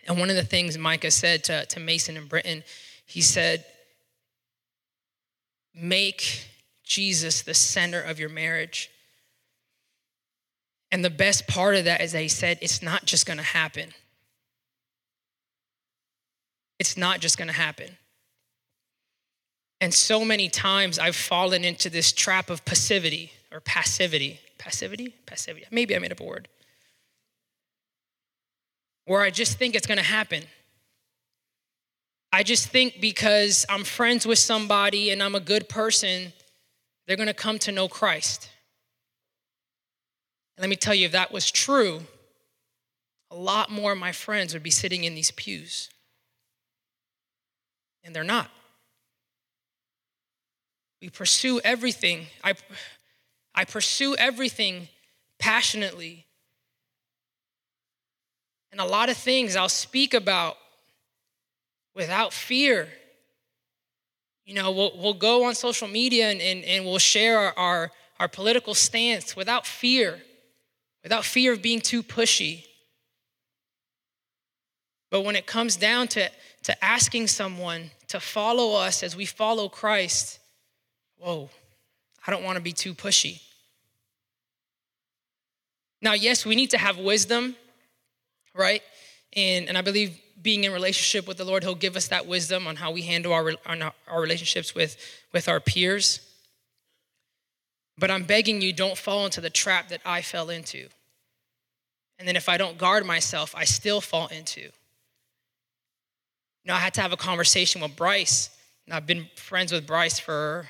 And 0.07 0.19
one 0.19 0.29
of 0.29 0.35
the 0.35 0.43
things 0.43 0.77
Micah 0.77 1.11
said 1.11 1.43
to, 1.45 1.65
to 1.67 1.79
Mason 1.79 2.17
and 2.17 2.27
Britton, 2.27 2.63
he 3.05 3.21
said, 3.21 3.65
Make 5.73 6.47
Jesus 6.83 7.43
the 7.43 7.53
center 7.53 8.01
of 8.01 8.19
your 8.19 8.29
marriage. 8.29 8.89
And 10.91 11.05
the 11.05 11.09
best 11.09 11.47
part 11.47 11.75
of 11.75 11.85
that 11.85 12.01
is 12.01 12.11
that 12.11 12.21
he 12.21 12.27
said, 12.27 12.57
It's 12.61 12.81
not 12.81 13.05
just 13.05 13.25
gonna 13.25 13.43
happen. 13.43 13.93
It's 16.79 16.97
not 16.97 17.19
just 17.19 17.37
gonna 17.37 17.53
happen. 17.53 17.97
And 19.81 19.91
so 19.91 20.23
many 20.23 20.47
times 20.47 20.99
I've 20.99 21.15
fallen 21.15 21.65
into 21.65 21.89
this 21.89 22.11
trap 22.11 22.51
of 22.51 22.63
passivity 22.63 23.33
or 23.51 23.59
passivity. 23.59 24.39
Passivity? 24.59 25.15
Passivity. 25.25 25.65
Maybe 25.71 25.95
I 25.95 25.99
made 25.99 26.11
up 26.11 26.19
a 26.19 26.23
word. 26.23 26.47
Where 29.05 29.21
I 29.21 29.31
just 29.31 29.57
think 29.57 29.75
it's 29.75 29.87
gonna 29.87 30.03
happen. 30.03 30.43
I 32.31 32.43
just 32.43 32.67
think 32.67 33.01
because 33.01 33.65
I'm 33.67 33.83
friends 33.83 34.27
with 34.27 34.37
somebody 34.37 35.09
and 35.09 35.21
I'm 35.21 35.33
a 35.33 35.39
good 35.39 35.67
person, 35.67 36.31
they're 37.07 37.17
gonna 37.17 37.33
come 37.33 37.57
to 37.59 37.71
know 37.71 37.87
Christ. 37.87 38.51
And 40.55 40.61
let 40.61 40.69
me 40.69 40.75
tell 40.75 40.93
you, 40.93 41.07
if 41.07 41.11
that 41.13 41.31
was 41.31 41.49
true, 41.49 42.01
a 43.31 43.35
lot 43.35 43.71
more 43.71 43.93
of 43.93 43.97
my 43.97 44.11
friends 44.11 44.53
would 44.53 44.61
be 44.61 44.69
sitting 44.69 45.05
in 45.05 45.15
these 45.15 45.31
pews. 45.31 45.89
And 48.03 48.15
they're 48.15 48.23
not. 48.23 48.51
We 51.01 51.09
pursue 51.09 51.59
everything. 51.63 52.27
I, 52.43 52.53
I 53.55 53.65
pursue 53.65 54.15
everything 54.15 54.87
passionately. 55.39 56.25
And 58.71 58.79
a 58.79 58.85
lot 58.85 59.09
of 59.09 59.17
things 59.17 59.55
I'll 59.55 59.67
speak 59.67 60.13
about 60.13 60.57
without 61.95 62.31
fear. 62.31 62.87
You 64.45 64.53
know, 64.53 64.71
we'll, 64.71 64.91
we'll 64.95 65.13
go 65.13 65.45
on 65.45 65.55
social 65.55 65.87
media 65.87 66.29
and, 66.29 66.39
and, 66.39 66.63
and 66.63 66.85
we'll 66.85 66.99
share 66.99 67.37
our, 67.39 67.53
our, 67.57 67.91
our 68.19 68.27
political 68.27 68.73
stance 68.73 69.35
without 69.35 69.65
fear, 69.65 70.21
without 71.03 71.25
fear 71.25 71.53
of 71.53 71.61
being 71.61 71.81
too 71.81 72.03
pushy. 72.03 72.65
But 75.09 75.21
when 75.21 75.35
it 75.35 75.45
comes 75.45 75.75
down 75.75 76.07
to, 76.09 76.29
to 76.63 76.85
asking 76.85 77.27
someone 77.27 77.91
to 78.07 78.19
follow 78.19 78.79
us 78.79 79.03
as 79.03 79.15
we 79.15 79.25
follow 79.25 79.67
Christ, 79.67 80.39
whoa, 81.21 81.49
I 82.25 82.31
don't 82.31 82.43
want 82.43 82.57
to 82.57 82.61
be 82.61 82.73
too 82.73 82.93
pushy. 82.93 83.41
Now, 86.01 86.13
yes, 86.13 86.45
we 86.45 86.55
need 86.55 86.71
to 86.71 86.79
have 86.79 86.97
wisdom, 86.97 87.55
right? 88.55 88.81
And, 89.33 89.67
and 89.67 89.77
I 89.77 89.81
believe 89.81 90.19
being 90.41 90.63
in 90.63 90.73
relationship 90.73 91.27
with 91.27 91.37
the 91.37 91.45
Lord, 91.45 91.63
He'll 91.63 91.75
give 91.75 91.95
us 91.95 92.07
that 92.07 92.25
wisdom 92.25 92.65
on 92.65 92.75
how 92.75 92.91
we 92.91 93.03
handle 93.03 93.33
our, 93.33 93.51
our 94.07 94.21
relationships 94.21 94.73
with, 94.73 94.97
with 95.31 95.47
our 95.47 95.59
peers. 95.59 96.27
But 97.99 98.09
I'm 98.09 98.23
begging 98.23 98.61
you, 98.61 98.73
don't 98.73 98.97
fall 98.97 99.25
into 99.25 99.41
the 99.41 99.51
trap 99.51 99.89
that 99.89 100.01
I 100.03 100.23
fell 100.23 100.49
into. 100.49 100.87
And 102.17 102.27
then 102.27 102.35
if 102.35 102.49
I 102.49 102.57
don't 102.57 102.79
guard 102.79 103.05
myself, 103.05 103.53
I 103.55 103.65
still 103.65 104.01
fall 104.01 104.27
into. 104.27 104.61
You 104.61 104.69
know, 106.65 106.73
I 106.73 106.79
had 106.79 106.95
to 106.95 107.01
have 107.01 107.13
a 107.13 107.17
conversation 107.17 107.81
with 107.81 107.95
Bryce. 107.95 108.49
And 108.85 108.95
I've 108.95 109.05
been 109.05 109.27
friends 109.35 109.71
with 109.71 109.85
Bryce 109.85 110.17
for 110.19 110.67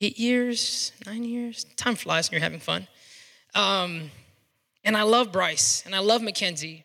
eight 0.00 0.18
years, 0.18 0.92
nine 1.06 1.24
years. 1.24 1.64
Time 1.76 1.94
flies 1.94 2.30
when 2.30 2.36
you're 2.36 2.44
having 2.44 2.60
fun. 2.60 2.86
Um, 3.54 4.10
and 4.84 4.96
I 4.96 5.02
love 5.02 5.32
Bryce 5.32 5.82
and 5.86 5.94
I 5.94 5.98
love 6.00 6.22
Mackenzie. 6.22 6.84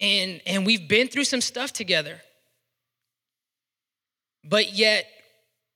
And, 0.00 0.40
and 0.46 0.66
we've 0.66 0.88
been 0.88 1.08
through 1.08 1.24
some 1.24 1.40
stuff 1.40 1.72
together. 1.72 2.20
But 4.44 4.72
yet, 4.72 5.06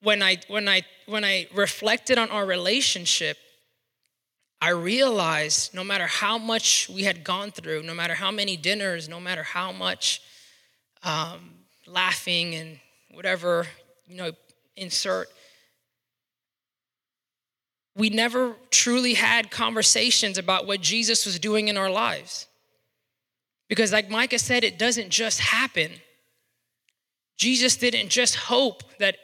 when 0.02 0.22
I, 0.22 0.38
when, 0.48 0.68
I, 0.68 0.82
when 1.06 1.24
I 1.24 1.46
reflected 1.54 2.18
on 2.18 2.30
our 2.30 2.44
relationship, 2.44 3.38
I 4.60 4.70
realized 4.70 5.74
no 5.74 5.84
matter 5.84 6.06
how 6.06 6.38
much 6.38 6.88
we 6.88 7.02
had 7.02 7.22
gone 7.22 7.52
through, 7.52 7.82
no 7.82 7.94
matter 7.94 8.14
how 8.14 8.30
many 8.30 8.56
dinners, 8.56 9.08
no 9.08 9.20
matter 9.20 9.42
how 9.42 9.70
much 9.70 10.22
um, 11.02 11.50
laughing 11.86 12.54
and 12.54 12.80
whatever, 13.12 13.66
you 14.08 14.16
know, 14.16 14.32
insert, 14.76 15.28
we 17.96 18.10
never 18.10 18.54
truly 18.70 19.14
had 19.14 19.50
conversations 19.50 20.36
about 20.36 20.66
what 20.66 20.82
Jesus 20.82 21.24
was 21.24 21.38
doing 21.38 21.68
in 21.68 21.78
our 21.78 21.90
lives. 21.90 22.46
Because, 23.68 23.90
like 23.90 24.10
Micah 24.10 24.38
said, 24.38 24.64
it 24.64 24.78
doesn't 24.78 25.10
just 25.10 25.40
happen. 25.40 25.90
Jesus 27.38 27.76
didn't 27.76 28.10
just 28.10 28.36
hope 28.36 28.82
that 28.98 29.16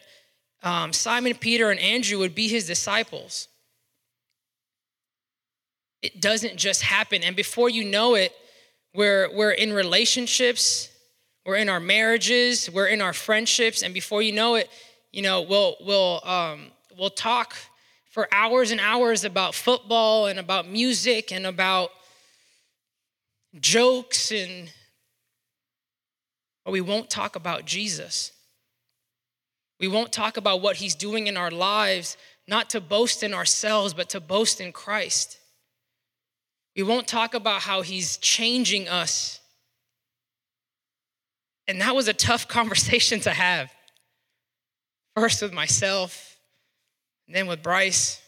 um, 0.63 0.93
Simon, 0.93 1.35
Peter, 1.35 1.71
and 1.71 1.79
Andrew 1.79 2.19
would 2.19 2.35
be 2.35 2.49
his 2.49 2.67
disciples. 2.67 3.49
It 6.01 6.21
doesn't 6.21 6.57
just 6.57 6.83
happen. 6.83 7.23
And 7.23 7.37
before 7.37 7.69
you 7.69 7.85
know 7.85 8.15
it, 8.15 8.33
we're, 8.95 9.29
we're 9.35 9.53
in 9.53 9.73
relationships, 9.73 10.89
we're 11.47 11.57
in 11.57 11.69
our 11.69 11.81
marriages, 11.81 12.71
we're 12.71 12.89
in 12.89 13.01
our 13.01 13.13
friendships, 13.13 13.83
and 13.83 13.95
before 13.95 14.23
you 14.23 14.33
know 14.33 14.57
it, 14.57 14.69
you 15.13 15.23
know, 15.23 15.43
we'll, 15.43 15.77
we'll, 15.81 16.21
um, 16.25 16.67
we'll 16.97 17.11
talk 17.11 17.55
for 18.13 18.29
hours 18.31 18.71
and 18.71 18.81
hours 18.81 19.25
about 19.25 19.55
football 19.55 20.27
and 20.27 20.39
about 20.39 20.69
music 20.69 21.33
and 21.33 21.47
about 21.47 21.91
jokes 23.59 24.31
and 24.31 24.71
but 26.65 26.71
we 26.71 26.81
won't 26.81 27.11
talk 27.11 27.35
about 27.35 27.65
Jesus. 27.65 28.31
We 29.81 29.89
won't 29.89 30.13
talk 30.13 30.37
about 30.37 30.61
what 30.61 30.77
he's 30.77 30.95
doing 30.95 31.27
in 31.27 31.37
our 31.37 31.51
lives, 31.51 32.17
not 32.47 32.71
to 32.71 32.81
boast 32.81 33.25
in 33.25 33.35
ourselves, 33.35 33.95
but 33.95 34.11
to 34.11 34.21
boast 34.21 34.61
in 34.61 34.71
Christ. 34.71 35.39
We 36.77 36.85
won't 36.85 37.09
talk 37.09 37.35
about 37.35 37.63
how 37.63 37.83
he's 37.83 38.17
changing 38.19 38.89
us. 38.89 39.41
And 41.67 41.81
that 41.81 41.97
was 41.97 42.07
a 42.07 42.15
tough 42.15 42.47
conversation 42.59 43.19
to 43.21 43.31
have. 43.31 43.73
First 45.17 45.43
with 45.43 45.53
myself, 45.53 46.32
and 47.33 47.39
then 47.39 47.47
with 47.47 47.63
Bryce. 47.63 48.21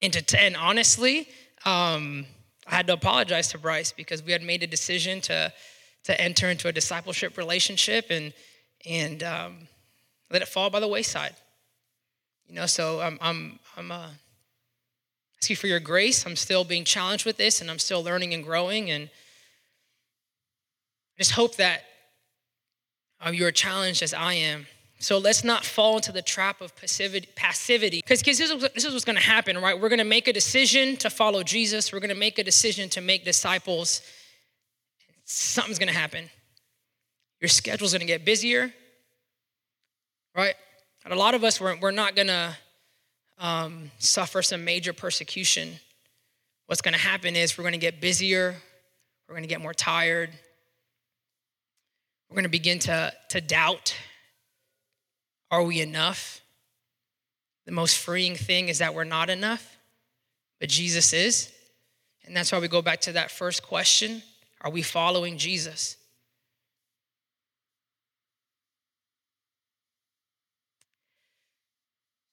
And, 0.00 0.12
to, 0.12 0.40
and 0.40 0.56
honestly, 0.56 1.26
um, 1.64 2.24
I 2.68 2.76
had 2.76 2.86
to 2.86 2.92
apologize 2.92 3.48
to 3.48 3.58
Bryce 3.58 3.90
because 3.90 4.22
we 4.22 4.30
had 4.30 4.44
made 4.44 4.62
a 4.62 4.68
decision 4.68 5.20
to, 5.22 5.52
to 6.04 6.20
enter 6.20 6.48
into 6.48 6.68
a 6.68 6.72
discipleship 6.72 7.36
relationship 7.36 8.06
and, 8.10 8.32
and 8.88 9.24
um, 9.24 9.56
let 10.30 10.40
it 10.40 10.46
fall 10.46 10.70
by 10.70 10.78
the 10.78 10.86
wayside. 10.86 11.34
You 12.48 12.54
know, 12.54 12.66
so 12.66 13.00
I'm, 13.00 13.18
I'm, 13.20 13.58
I'm 13.76 13.90
uh, 13.90 14.10
ask 15.40 15.50
you 15.50 15.56
for 15.56 15.66
your 15.66 15.80
grace. 15.80 16.24
I'm 16.24 16.36
still 16.36 16.62
being 16.62 16.84
challenged 16.84 17.26
with 17.26 17.38
this 17.38 17.60
and 17.60 17.68
I'm 17.68 17.80
still 17.80 18.04
learning 18.04 18.34
and 18.34 18.44
growing. 18.44 18.88
And 18.88 19.10
I 21.16 21.18
just 21.18 21.32
hope 21.32 21.56
that 21.56 21.82
uh, 23.20 23.30
you're 23.30 23.50
challenged 23.50 24.00
as 24.00 24.14
I 24.14 24.34
am 24.34 24.68
So 24.98 25.18
let's 25.18 25.44
not 25.44 25.64
fall 25.64 25.96
into 25.96 26.10
the 26.10 26.22
trap 26.22 26.60
of 26.60 26.74
passivity. 26.74 27.28
Because 28.00 28.22
this 28.22 28.40
is, 28.40 28.62
this 28.74 28.84
is 28.84 28.92
what's 28.92 29.04
going 29.04 29.16
to 29.16 29.22
happen, 29.22 29.58
right? 29.58 29.78
We're 29.78 29.90
going 29.90 29.98
to 29.98 30.04
make 30.04 30.26
a 30.26 30.32
decision 30.32 30.96
to 30.98 31.10
follow 31.10 31.42
Jesus. 31.42 31.92
We're 31.92 32.00
going 32.00 32.08
to 32.08 32.14
make 32.14 32.38
a 32.38 32.44
decision 32.44 32.88
to 32.90 33.02
make 33.02 33.24
disciples. 33.24 34.00
Something's 35.24 35.78
going 35.78 35.92
to 35.92 35.98
happen. 35.98 36.30
Your 37.40 37.48
schedule's 37.48 37.92
going 37.92 38.00
to 38.00 38.06
get 38.06 38.24
busier, 38.24 38.72
right? 40.34 40.54
And 41.04 41.12
a 41.12 41.16
lot 41.16 41.34
of 41.34 41.44
us, 41.44 41.60
we're, 41.60 41.76
we're 41.78 41.90
not 41.90 42.16
going 42.16 42.28
to 42.28 42.56
um, 43.38 43.90
suffer 43.98 44.40
some 44.40 44.64
major 44.64 44.94
persecution. 44.94 45.74
What's 46.66 46.80
going 46.80 46.94
to 46.94 47.00
happen 47.00 47.36
is 47.36 47.58
we're 47.58 47.64
going 47.64 47.72
to 47.72 47.78
get 47.78 48.00
busier. 48.00 48.56
We're 49.28 49.34
going 49.34 49.44
to 49.44 49.48
get 49.48 49.60
more 49.60 49.74
tired. 49.74 50.30
We're 52.30 52.34
going 52.36 52.44
to 52.44 52.48
begin 52.48 52.78
to, 52.80 53.12
to 53.28 53.40
doubt 53.42 53.94
are 55.50 55.62
we 55.62 55.80
enough? 55.80 56.40
The 57.66 57.72
most 57.72 57.98
freeing 57.98 58.36
thing 58.36 58.68
is 58.68 58.78
that 58.78 58.94
we're 58.94 59.04
not 59.04 59.30
enough, 59.30 59.78
but 60.60 60.68
Jesus 60.68 61.12
is. 61.12 61.52
And 62.24 62.36
that's 62.36 62.50
why 62.50 62.58
we 62.58 62.68
go 62.68 62.82
back 62.82 63.00
to 63.02 63.12
that 63.12 63.30
first 63.30 63.62
question 63.62 64.22
Are 64.60 64.70
we 64.70 64.82
following 64.82 65.38
Jesus? 65.38 65.96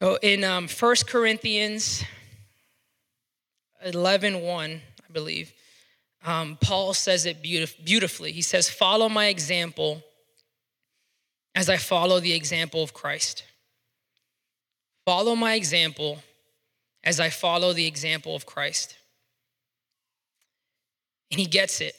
So 0.02 0.18
in 0.22 0.44
um, 0.44 0.68
1 0.68 0.96
Corinthians 1.08 2.04
11 3.86 4.42
1, 4.42 4.72
I 4.72 5.14
believe, 5.14 5.54
um, 6.26 6.58
Paul 6.60 6.94
says 6.94 7.26
it 7.26 7.42
beautif- 7.42 7.84
beautifully. 7.84 8.32
He 8.32 8.42
says, 8.42 8.70
Follow 8.70 9.08
my 9.08 9.28
example 9.28 10.04
as 11.56 11.70
I 11.70 11.78
follow 11.78 12.20
the 12.20 12.34
example 12.34 12.82
of 12.84 12.94
Christ. 12.94 13.44
Follow 15.06 15.36
my 15.36 15.56
example 15.56 16.20
as 17.04 17.20
I 17.20 17.30
follow 17.30 17.74
the 17.74 17.86
example 17.86 18.36
of 18.36 18.46
Christ. 18.46 18.96
And 21.30 21.40
he 21.40 21.46
gets 21.46 21.82
it. 21.82 21.96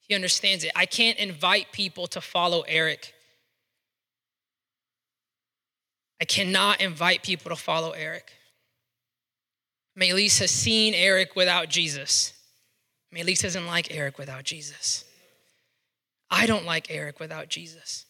He 0.00 0.14
understands 0.14 0.64
it. 0.64 0.72
I 0.74 0.86
can't 0.86 1.18
invite 1.18 1.72
people 1.72 2.06
to 2.08 2.20
follow 2.20 2.62
Eric. 2.62 3.12
I 6.20 6.24
cannot 6.24 6.80
invite 6.80 7.22
people 7.22 7.50
to 7.50 7.56
follow 7.56 7.90
Eric. 7.90 8.32
Maylise 9.98 10.38
has 10.38 10.50
seen 10.50 10.94
Eric 10.94 11.36
without 11.36 11.68
Jesus. 11.68 12.32
Maylise 13.14 13.42
doesn't 13.42 13.66
like 13.66 13.94
Eric 13.94 14.18
without 14.18 14.44
Jesus. 14.44 15.04
I 16.30 16.46
don't 16.46 16.64
like 16.64 16.90
Eric 16.90 17.20
without 17.20 17.48
Jesus. 17.48 18.05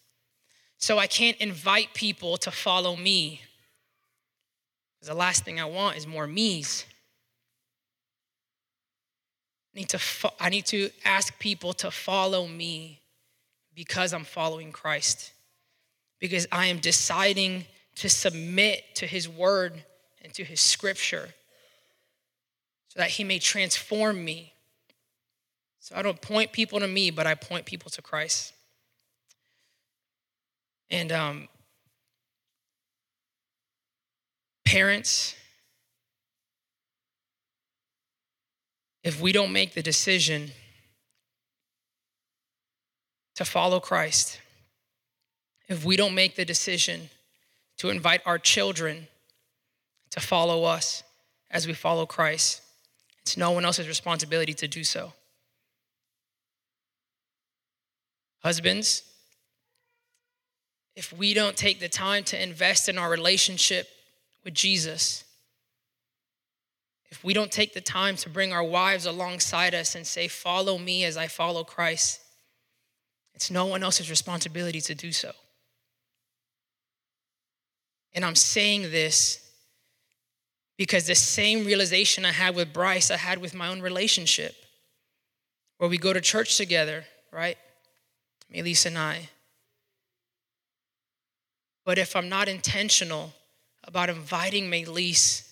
So 0.79 0.99
I 0.99 1.07
can't 1.07 1.37
invite 1.39 1.95
people 1.95 2.37
to 2.39 2.51
follow 2.51 2.97
me. 2.97 3.41
Because 4.95 5.09
the 5.09 5.19
last 5.19 5.45
thing 5.45 5.61
I 5.61 5.65
want 5.65 5.97
is 5.97 6.07
more 6.07 6.27
me's. 6.27 6.85
I 9.75 9.81
need, 9.81 9.89
to 9.91 9.99
fo- 9.99 10.35
I 10.41 10.49
need 10.49 10.67
to 10.67 10.91
ask 11.05 11.39
people 11.39 11.73
to 11.75 11.91
follow 11.91 12.47
me 12.47 13.01
because 13.75 14.15
I'm 14.15 14.25
following 14.25 14.73
Christ. 14.73 15.33
Because 16.19 16.47
I 16.51 16.67
am 16.67 16.79
deciding 16.79 17.67
to 17.97 18.09
submit 18.09 18.83
to 18.97 19.07
his 19.07 19.29
word 19.29 19.85
and 20.23 20.33
to 20.35 20.45
his 20.45 20.61
scripture 20.61 21.29
so 22.89 23.01
that 23.01 23.11
he 23.11 23.25
may 23.25 23.39
transform 23.39 24.25
me. 24.25 24.55
So 25.81 25.95
I 25.95 26.03
don't 26.03 26.21
point 26.21 26.53
people 26.53 26.81
to 26.81 26.89
me, 26.89 27.11
but 27.11 27.27
I 27.27 27.35
point 27.35 27.67
people 27.67 27.91
to 27.91 28.03
Christ. 28.03 28.53
And 30.90 31.11
um, 31.11 31.49
parents, 34.64 35.35
if 39.03 39.20
we 39.20 39.33
don't 39.33 39.53
make 39.53 39.75
the 39.75 39.83
decision 39.83 40.51
to 43.35 43.44
follow 43.44 43.81
Christ, 43.81 44.40
if 45.68 45.85
we 45.85 45.96
don't 45.96 46.14
make 46.14 46.37
the 46.37 46.44
decision 46.44 47.11
to 47.79 47.90
invite 47.90 48.20
our 48.25 48.38
children 48.38 49.09
to 50.11 50.20
follow 50.20 50.64
us 50.64 51.03
as 51.51 51.66
we 51.66 51.72
follow 51.75 52.07
Christ, 52.07 52.62
it's 53.22 53.37
no 53.37 53.51
one 53.51 53.64
else's 53.64 53.88
responsibility 53.88 54.55
to 54.55 54.68
do 54.68 54.85
so. 54.85 55.12
Husbands, 58.42 59.03
if 60.97 61.13
we 61.13 61.35
don't 61.35 61.57
take 61.57 61.79
the 61.79 61.89
time 61.89 62.25
to 62.25 62.43
invest 62.43 62.89
in 62.89 62.99
our 62.99 63.11
relationship 63.11 63.87
with 64.43 64.55
Jesus, 64.55 65.25
if 67.11 67.23
we 67.23 67.35
don't 67.35 67.53
take 67.53 67.75
the 67.75 67.81
time 67.81 68.17
to 68.17 68.31
bring 68.31 68.53
our 68.53 68.65
wives 68.65 69.07
alongside 69.07 69.75
us 69.75 69.95
and 69.95 70.07
say, 70.07 70.27
Follow 70.27 70.79
me 70.79 71.05
as 71.05 71.17
I 71.17 71.29
follow 71.29 71.63
Christ, 71.63 72.21
it's 73.35 73.51
no 73.51 73.67
one 73.67 73.83
else's 73.83 74.09
responsibility 74.09 74.81
to 74.81 74.95
do 74.95 75.13
so. 75.13 75.33
And 78.15 78.25
I'm 78.25 78.35
saying 78.35 78.83
this 78.83 79.47
because 80.79 81.07
the 81.07 81.15
same 81.15 81.67
realization 81.67 82.25
I 82.25 82.33
had 82.33 82.57
with 82.57 82.73
Bryce, 82.73 83.11
I 83.11 83.19
had 83.19 83.39
with 83.39 83.55
my 83.55 83.69
own 83.69 83.83
relationship, 83.83 84.55
where 85.77 85.91
we 85.91 85.99
go 85.99 86.15
to 86.15 86.21
church 86.23 86.57
together, 86.57 87.05
right? 87.31 87.59
Melissa 88.51 88.89
and 88.89 88.99
I. 88.99 89.29
But 91.87 91.99
if 91.99 92.16
I'm 92.16 92.29
not 92.29 92.49
intentional 92.49 93.33
about 93.85 94.11
inviting 94.11 94.68
Melise 94.68 95.49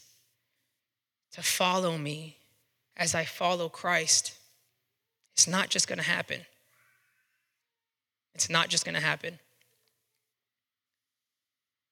to 1.33 1.42
follow 1.42 1.97
me 1.97 2.37
as 2.97 3.14
I 3.14 3.25
follow 3.25 3.68
Christ, 3.68 4.37
it's 5.33 5.47
not 5.47 5.70
just 5.70 5.87
going 5.87 5.99
to 5.99 6.05
happen. 6.05 6.40
It's 8.35 8.51
not 8.51 8.68
just 8.68 8.85
going 8.85 8.97
to 8.97 9.01
happen. 9.01 9.38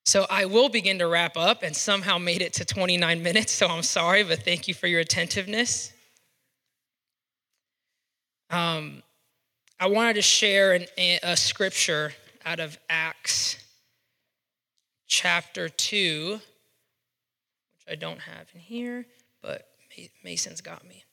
So 0.04 0.26
I 0.28 0.46
will 0.46 0.68
begin 0.68 0.98
to 0.98 1.06
wrap 1.06 1.36
up 1.36 1.62
and 1.62 1.76
somehow 1.76 2.18
made 2.18 2.42
it 2.42 2.54
to 2.54 2.64
29 2.64 3.22
minutes, 3.22 3.52
so 3.52 3.68
I'm 3.68 3.84
sorry, 3.84 4.24
but 4.24 4.42
thank 4.42 4.66
you 4.66 4.74
for 4.74 4.88
your 4.88 4.98
attentiveness. 4.98 5.92
Um, 8.50 9.04
I 9.78 9.86
wanted 9.86 10.14
to 10.14 10.22
share 10.22 10.72
an, 10.72 10.86
a 11.22 11.36
scripture 11.36 12.12
out 12.44 12.58
of 12.58 12.76
Acts 12.90 13.61
chapter 15.12 15.68
2, 15.68 16.40
which 16.40 17.86
I 17.86 17.96
don't 17.96 18.20
have 18.20 18.46
in 18.54 18.60
here, 18.60 19.04
but 19.42 19.68
Mason's 20.24 20.62
got 20.62 20.88
me. 20.88 21.04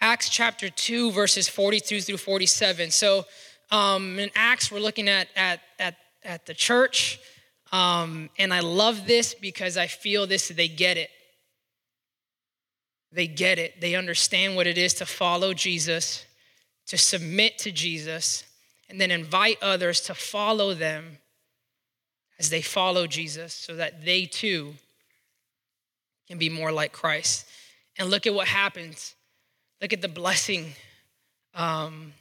Acts 0.00 0.30
chapter 0.30 0.70
2, 0.70 1.12
verses 1.12 1.46
42 1.46 2.00
through 2.00 2.16
47. 2.16 2.90
So 2.90 3.26
um, 3.70 4.18
in 4.18 4.30
Acts, 4.34 4.72
we're 4.72 4.80
looking 4.80 5.10
at, 5.10 5.28
at, 5.36 5.60
at, 5.78 5.96
at 6.24 6.46
the 6.46 6.54
church. 6.54 7.20
Um, 7.72 8.30
and 8.38 8.54
I 8.54 8.60
love 8.60 9.06
this 9.06 9.34
because 9.34 9.76
I 9.76 9.86
feel 9.86 10.26
this, 10.26 10.48
they 10.48 10.68
get 10.68 10.96
it. 10.96 11.10
They 13.12 13.26
get 13.26 13.58
it. 13.58 13.82
They 13.82 13.96
understand 13.96 14.56
what 14.56 14.66
it 14.66 14.78
is 14.78 14.94
to 14.94 15.04
follow 15.04 15.52
Jesus, 15.52 16.24
to 16.86 16.96
submit 16.96 17.58
to 17.58 17.70
Jesus, 17.70 18.44
and 18.88 18.98
then 18.98 19.10
invite 19.10 19.58
others 19.60 20.00
to 20.02 20.14
follow 20.14 20.72
them 20.72 21.18
as 22.38 22.50
they 22.50 22.62
follow 22.62 23.06
Jesus 23.06 23.54
so 23.54 23.76
that 23.76 24.04
they 24.04 24.26
too 24.26 24.74
can 26.28 26.38
be 26.38 26.48
more 26.48 26.72
like 26.72 26.92
Christ. 26.92 27.46
And 27.98 28.10
look 28.10 28.26
at 28.26 28.34
what 28.34 28.48
happens. 28.48 29.14
Look 29.80 29.92
at 29.92 30.02
the 30.02 30.08
blessing 30.08 30.72
um, 31.54 32.12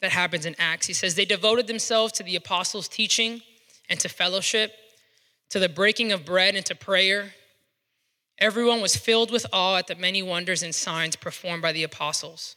that 0.00 0.12
happens 0.12 0.46
in 0.46 0.54
Acts. 0.58 0.86
He 0.86 0.92
says, 0.92 1.14
They 1.14 1.24
devoted 1.24 1.66
themselves 1.66 2.12
to 2.14 2.22
the 2.22 2.36
apostles' 2.36 2.88
teaching 2.88 3.42
and 3.88 3.98
to 4.00 4.08
fellowship, 4.08 4.72
to 5.50 5.58
the 5.58 5.68
breaking 5.68 6.12
of 6.12 6.24
bread 6.24 6.54
and 6.54 6.66
to 6.66 6.74
prayer. 6.74 7.34
Everyone 8.38 8.80
was 8.80 8.96
filled 8.96 9.30
with 9.30 9.46
awe 9.52 9.76
at 9.76 9.86
the 9.86 9.94
many 9.94 10.22
wonders 10.22 10.62
and 10.62 10.74
signs 10.74 11.16
performed 11.16 11.62
by 11.62 11.72
the 11.72 11.84
apostles. 11.84 12.56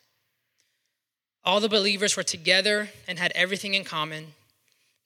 All 1.46 1.60
the 1.60 1.70
believers 1.70 2.18
were 2.18 2.24
together 2.24 2.90
and 3.08 3.20
had 3.20 3.32
everything 3.36 3.74
in 3.74 3.84
common. 3.84 4.34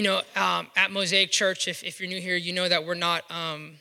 You 0.00 0.06
know, 0.06 0.22
um, 0.34 0.66
at 0.76 0.90
Mosaic 0.90 1.30
Church, 1.30 1.68
if, 1.68 1.84
if 1.84 2.00
you're 2.00 2.08
new 2.08 2.22
here, 2.22 2.34
you 2.34 2.54
know 2.54 2.66
that 2.66 2.86
we're 2.86 2.94
not, 2.94 3.30
um, 3.30 3.72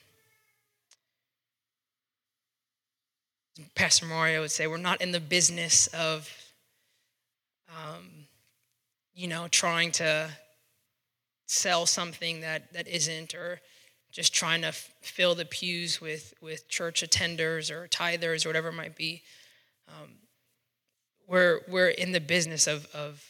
Pastor 3.74 4.05
Mario 4.05 4.41
would 4.41 4.51
say, 4.51 4.67
we're 4.67 4.76
not 4.76 4.99
in 5.01 5.13
the 5.13 5.22
business 5.22 5.88
of, 5.88 6.30
um, 7.70 8.26
you 9.13 9.30
know, 9.30 9.47
trying 9.47 9.93
to 9.93 10.30
sell 11.45 11.86
something 11.86 12.41
that, 12.41 12.74
that 12.74 12.89
isn't, 12.89 13.34
or 13.34 13.61
just 14.11 14.34
trying 14.34 14.59
to 14.63 14.67
f- 14.67 14.91
fill 15.01 15.36
the 15.36 15.45
pews 15.45 16.01
with, 16.01 16.34
with 16.41 16.67
church 16.67 17.01
attenders 17.01 17.72
or 17.72 17.88
tithers 17.88 18.45
or 18.45 18.49
whatever 18.49 18.67
it 18.67 18.74
might 18.74 18.97
be. 18.97 19.22
Um, 19.88 20.09
we're, 21.30 21.61
we're 21.70 21.88
in 21.88 22.11
the 22.11 22.20
business 22.20 22.67
of, 22.67 22.88
of 22.93 23.24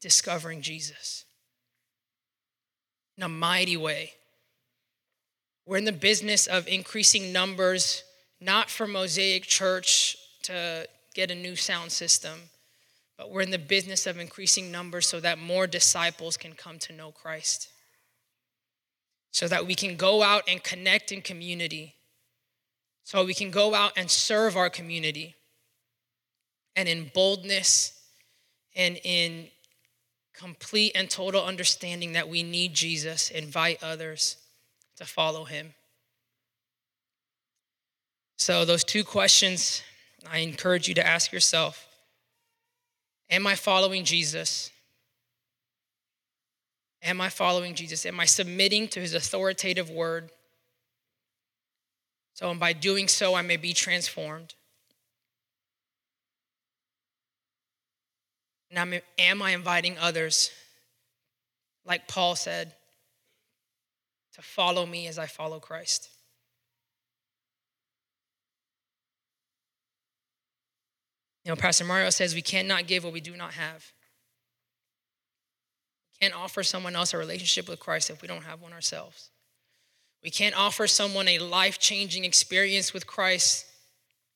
discovering 0.00 0.62
Jesus 0.62 1.25
in 3.16 3.22
a 3.22 3.28
mighty 3.28 3.76
way. 3.76 4.12
We're 5.64 5.78
in 5.78 5.84
the 5.84 5.92
business 5.92 6.46
of 6.46 6.68
increasing 6.68 7.32
numbers, 7.32 8.04
not 8.40 8.70
for 8.70 8.86
Mosaic 8.86 9.44
Church 9.44 10.16
to 10.42 10.86
get 11.14 11.30
a 11.30 11.34
new 11.34 11.56
sound 11.56 11.90
system, 11.90 12.38
but 13.18 13.30
we're 13.30 13.40
in 13.40 13.50
the 13.50 13.58
business 13.58 14.06
of 14.06 14.18
increasing 14.18 14.70
numbers 14.70 15.08
so 15.08 15.18
that 15.20 15.38
more 15.38 15.66
disciples 15.66 16.36
can 16.36 16.52
come 16.52 16.78
to 16.80 16.92
know 16.92 17.10
Christ. 17.10 17.68
So 19.32 19.48
that 19.48 19.66
we 19.66 19.74
can 19.74 19.96
go 19.96 20.22
out 20.22 20.44
and 20.48 20.62
connect 20.62 21.12
in 21.12 21.20
community. 21.20 21.94
So 23.04 23.24
we 23.24 23.34
can 23.34 23.50
go 23.50 23.74
out 23.74 23.92
and 23.96 24.10
serve 24.10 24.56
our 24.56 24.70
community. 24.70 25.34
And 26.74 26.88
in 26.88 27.10
boldness 27.14 27.98
and 28.74 28.98
in 29.02 29.48
complete 30.38 30.92
and 30.94 31.08
total 31.08 31.44
understanding 31.44 32.12
that 32.12 32.28
we 32.28 32.42
need 32.42 32.74
Jesus, 32.74 33.30
invite 33.30 33.82
others 33.82 34.36
to 34.96 35.04
follow 35.04 35.44
him. 35.44 35.74
So, 38.38 38.64
those 38.64 38.84
two 38.84 39.02
questions 39.02 39.82
I 40.30 40.38
encourage 40.38 40.88
you 40.88 40.94
to 40.94 41.06
ask 41.06 41.32
yourself 41.32 41.86
Am 43.30 43.46
I 43.46 43.54
following 43.54 44.04
Jesus? 44.04 44.70
Am 47.02 47.20
I 47.20 47.28
following 47.28 47.74
Jesus? 47.74 48.04
Am 48.06 48.18
I 48.18 48.24
submitting 48.24 48.88
to 48.88 49.00
his 49.00 49.14
authoritative 49.14 49.90
word? 49.90 50.30
So, 52.34 52.50
and 52.50 52.60
by 52.60 52.72
doing 52.72 53.08
so, 53.08 53.34
I 53.34 53.42
may 53.42 53.56
be 53.56 53.72
transformed. 53.72 54.54
And 58.76 59.00
am 59.18 59.40
I 59.40 59.52
inviting 59.52 59.96
others, 59.98 60.50
like 61.86 62.06
Paul 62.08 62.36
said, 62.36 62.74
to 64.34 64.42
follow 64.42 64.84
me 64.84 65.06
as 65.06 65.18
I 65.18 65.24
follow 65.24 65.58
Christ? 65.58 66.10
You 71.44 71.52
know, 71.52 71.56
Pastor 71.56 71.84
Mario 71.84 72.10
says 72.10 72.34
we 72.34 72.42
cannot 72.42 72.86
give 72.86 73.04
what 73.04 73.14
we 73.14 73.20
do 73.20 73.34
not 73.34 73.52
have. 73.52 73.92
We 76.12 76.26
can't 76.26 76.38
offer 76.38 76.62
someone 76.62 76.96
else 76.96 77.14
a 77.14 77.18
relationship 77.18 77.68
with 77.68 77.80
Christ 77.80 78.10
if 78.10 78.20
we 78.20 78.28
don't 78.28 78.44
have 78.44 78.60
one 78.60 78.74
ourselves. 78.74 79.30
We 80.22 80.30
can't 80.30 80.58
offer 80.58 80.86
someone 80.86 81.28
a 81.28 81.38
life 81.38 81.78
changing 81.78 82.24
experience 82.26 82.92
with 82.92 83.06
Christ 83.06 83.64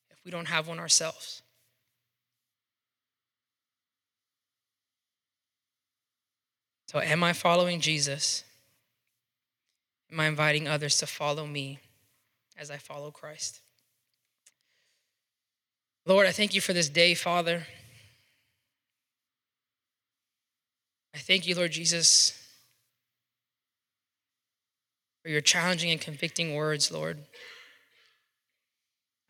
if 0.09 0.17
we 0.25 0.31
don't 0.31 0.47
have 0.47 0.67
one 0.67 0.79
ourselves. 0.79 1.40
So, 6.91 6.99
am 6.99 7.23
I 7.23 7.31
following 7.31 7.79
Jesus? 7.79 8.43
Am 10.11 10.19
I 10.19 10.27
inviting 10.27 10.67
others 10.67 10.97
to 10.97 11.07
follow 11.07 11.47
me 11.47 11.79
as 12.57 12.69
I 12.69 12.75
follow 12.75 13.11
Christ? 13.11 13.61
Lord, 16.05 16.27
I 16.27 16.33
thank 16.33 16.53
you 16.53 16.59
for 16.59 16.73
this 16.73 16.89
day, 16.89 17.13
Father. 17.13 17.65
I 21.15 21.19
thank 21.19 21.47
you, 21.47 21.55
Lord 21.55 21.71
Jesus, 21.71 22.37
for 25.23 25.29
your 25.29 25.39
challenging 25.39 25.91
and 25.91 26.01
convicting 26.01 26.55
words, 26.55 26.91
Lord. 26.91 27.19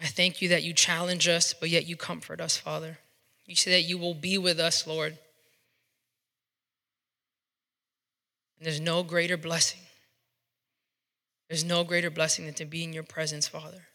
I 0.02 0.08
thank 0.08 0.42
you 0.42 0.50
that 0.50 0.64
you 0.64 0.74
challenge 0.74 1.28
us, 1.28 1.54
but 1.54 1.70
yet 1.70 1.86
you 1.86 1.96
comfort 1.96 2.42
us, 2.42 2.58
Father. 2.58 2.98
You 3.46 3.56
say 3.56 3.70
that 3.70 3.84
you 3.84 4.00
will 4.00 4.16
be 4.16 4.40
with 4.40 4.60
us, 4.60 4.88
Lord. 4.88 5.20
And 8.62 8.68
there's 8.68 8.80
no 8.80 9.02
greater 9.02 9.38
blessing. 9.38 9.80
There's 11.50 11.64
no 11.64 11.84
greater 11.84 12.12
blessing 12.12 12.46
than 12.46 12.54
to 12.54 12.66
be 12.66 12.84
in 12.84 12.94
your 12.94 13.02
presence, 13.02 13.48
Father. 13.48 13.88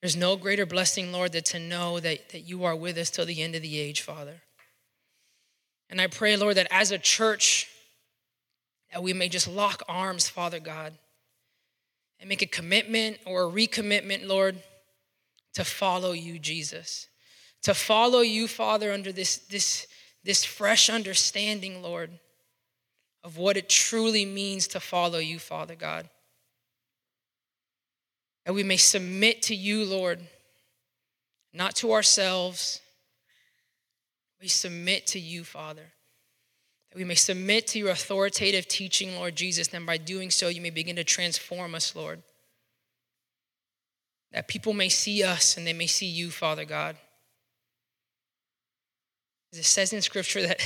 There's 0.00 0.16
no 0.16 0.34
greater 0.34 0.66
blessing, 0.66 1.12
Lord, 1.12 1.30
than 1.30 1.44
to 1.44 1.60
know 1.60 2.00
that, 2.00 2.30
that 2.30 2.40
you 2.40 2.64
are 2.64 2.74
with 2.74 2.98
us 2.98 3.10
till 3.10 3.24
the 3.24 3.40
end 3.40 3.54
of 3.54 3.62
the 3.62 3.78
age, 3.78 4.00
Father. 4.00 4.42
And 5.88 6.00
I 6.00 6.08
pray, 6.08 6.36
Lord, 6.36 6.56
that 6.56 6.66
as 6.72 6.90
a 6.90 6.98
church, 6.98 7.68
that 8.90 9.04
we 9.04 9.12
may 9.12 9.28
just 9.28 9.46
lock 9.46 9.84
arms, 9.88 10.28
Father 10.28 10.58
God, 10.58 10.92
and 12.18 12.28
make 12.28 12.42
a 12.42 12.46
commitment 12.46 13.18
or 13.24 13.44
a 13.44 13.52
recommitment, 13.52 14.26
Lord, 14.26 14.60
to 15.54 15.62
follow 15.62 16.10
you, 16.10 16.40
Jesus. 16.40 17.06
To 17.62 17.72
follow 17.72 18.22
you, 18.22 18.48
Father, 18.48 18.90
under 18.90 19.12
this, 19.12 19.38
this, 19.38 19.86
this 20.24 20.44
fresh 20.44 20.90
understanding, 20.90 21.82
Lord 21.82 22.18
of 23.24 23.36
what 23.36 23.56
it 23.56 23.68
truly 23.68 24.24
means 24.24 24.66
to 24.68 24.80
follow 24.80 25.18
you, 25.18 25.38
Father 25.38 25.74
God. 25.74 26.08
That 28.44 28.54
we 28.54 28.62
may 28.62 28.76
submit 28.76 29.42
to 29.42 29.54
you, 29.54 29.84
Lord, 29.84 30.20
not 31.52 31.76
to 31.76 31.92
ourselves. 31.92 32.80
We 34.40 34.48
submit 34.48 35.06
to 35.08 35.20
you, 35.20 35.44
Father. 35.44 35.92
That 36.90 36.98
we 36.98 37.04
may 37.04 37.14
submit 37.14 37.68
to 37.68 37.78
your 37.78 37.90
authoritative 37.90 38.66
teaching, 38.66 39.14
Lord 39.14 39.36
Jesus, 39.36 39.72
and 39.72 39.86
by 39.86 39.98
doing 39.98 40.30
so, 40.30 40.48
you 40.48 40.60
may 40.60 40.70
begin 40.70 40.96
to 40.96 41.04
transform 41.04 41.74
us, 41.74 41.94
Lord. 41.94 42.22
That 44.32 44.48
people 44.48 44.72
may 44.72 44.88
see 44.88 45.22
us 45.22 45.56
and 45.56 45.66
they 45.66 45.72
may 45.72 45.86
see 45.86 46.06
you, 46.06 46.30
Father 46.30 46.64
God. 46.64 46.96
As 49.52 49.58
it 49.60 49.64
says 49.64 49.92
in 49.92 50.00
Scripture 50.00 50.42
that 50.42 50.60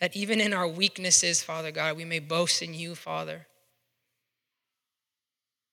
that 0.00 0.16
even 0.16 0.40
in 0.40 0.52
our 0.52 0.66
weaknesses, 0.66 1.42
Father 1.42 1.70
God, 1.70 1.96
we 1.96 2.04
may 2.04 2.18
boast 2.18 2.62
in 2.62 2.74
you, 2.74 2.94
Father. 2.94 3.46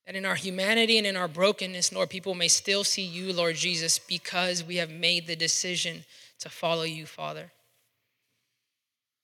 That 0.06 0.16
in 0.16 0.24
our 0.24 0.34
humanity 0.34 0.98
and 0.98 1.06
in 1.06 1.16
our 1.16 1.28
brokenness, 1.28 1.92
Lord, 1.92 2.10
people 2.10 2.34
may 2.34 2.48
still 2.48 2.84
see 2.84 3.02
you, 3.02 3.32
Lord 3.32 3.56
Jesus, 3.56 3.98
because 3.98 4.62
we 4.62 4.76
have 4.76 4.90
made 4.90 5.26
the 5.26 5.36
decision 5.36 6.04
to 6.40 6.48
follow 6.48 6.82
you, 6.82 7.06
Father. 7.06 7.52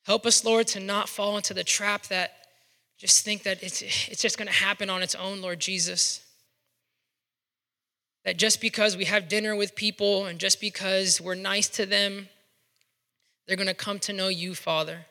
Help 0.04 0.26
us, 0.26 0.44
Lord, 0.44 0.66
to 0.68 0.80
not 0.80 1.08
fall 1.08 1.36
into 1.36 1.54
the 1.54 1.64
trap 1.64 2.06
that 2.06 2.32
just 2.98 3.24
think 3.24 3.42
that 3.42 3.62
it's, 3.62 3.82
it's 3.82 4.22
just 4.22 4.38
going 4.38 4.48
to 4.48 4.54
happen 4.54 4.88
on 4.88 5.02
its 5.02 5.14
own, 5.14 5.40
Lord 5.40 5.60
Jesus. 5.60 6.20
That 8.24 8.38
just 8.38 8.60
because 8.60 8.96
we 8.96 9.04
have 9.04 9.28
dinner 9.28 9.54
with 9.54 9.74
people 9.74 10.26
and 10.26 10.38
just 10.38 10.60
because 10.60 11.20
we're 11.20 11.34
nice 11.34 11.68
to 11.70 11.86
them, 11.86 12.28
they're 13.46 13.56
going 13.56 13.66
to 13.66 13.74
come 13.74 13.98
to 14.00 14.12
know 14.12 14.28
you, 14.28 14.54
Father. 14.54 15.06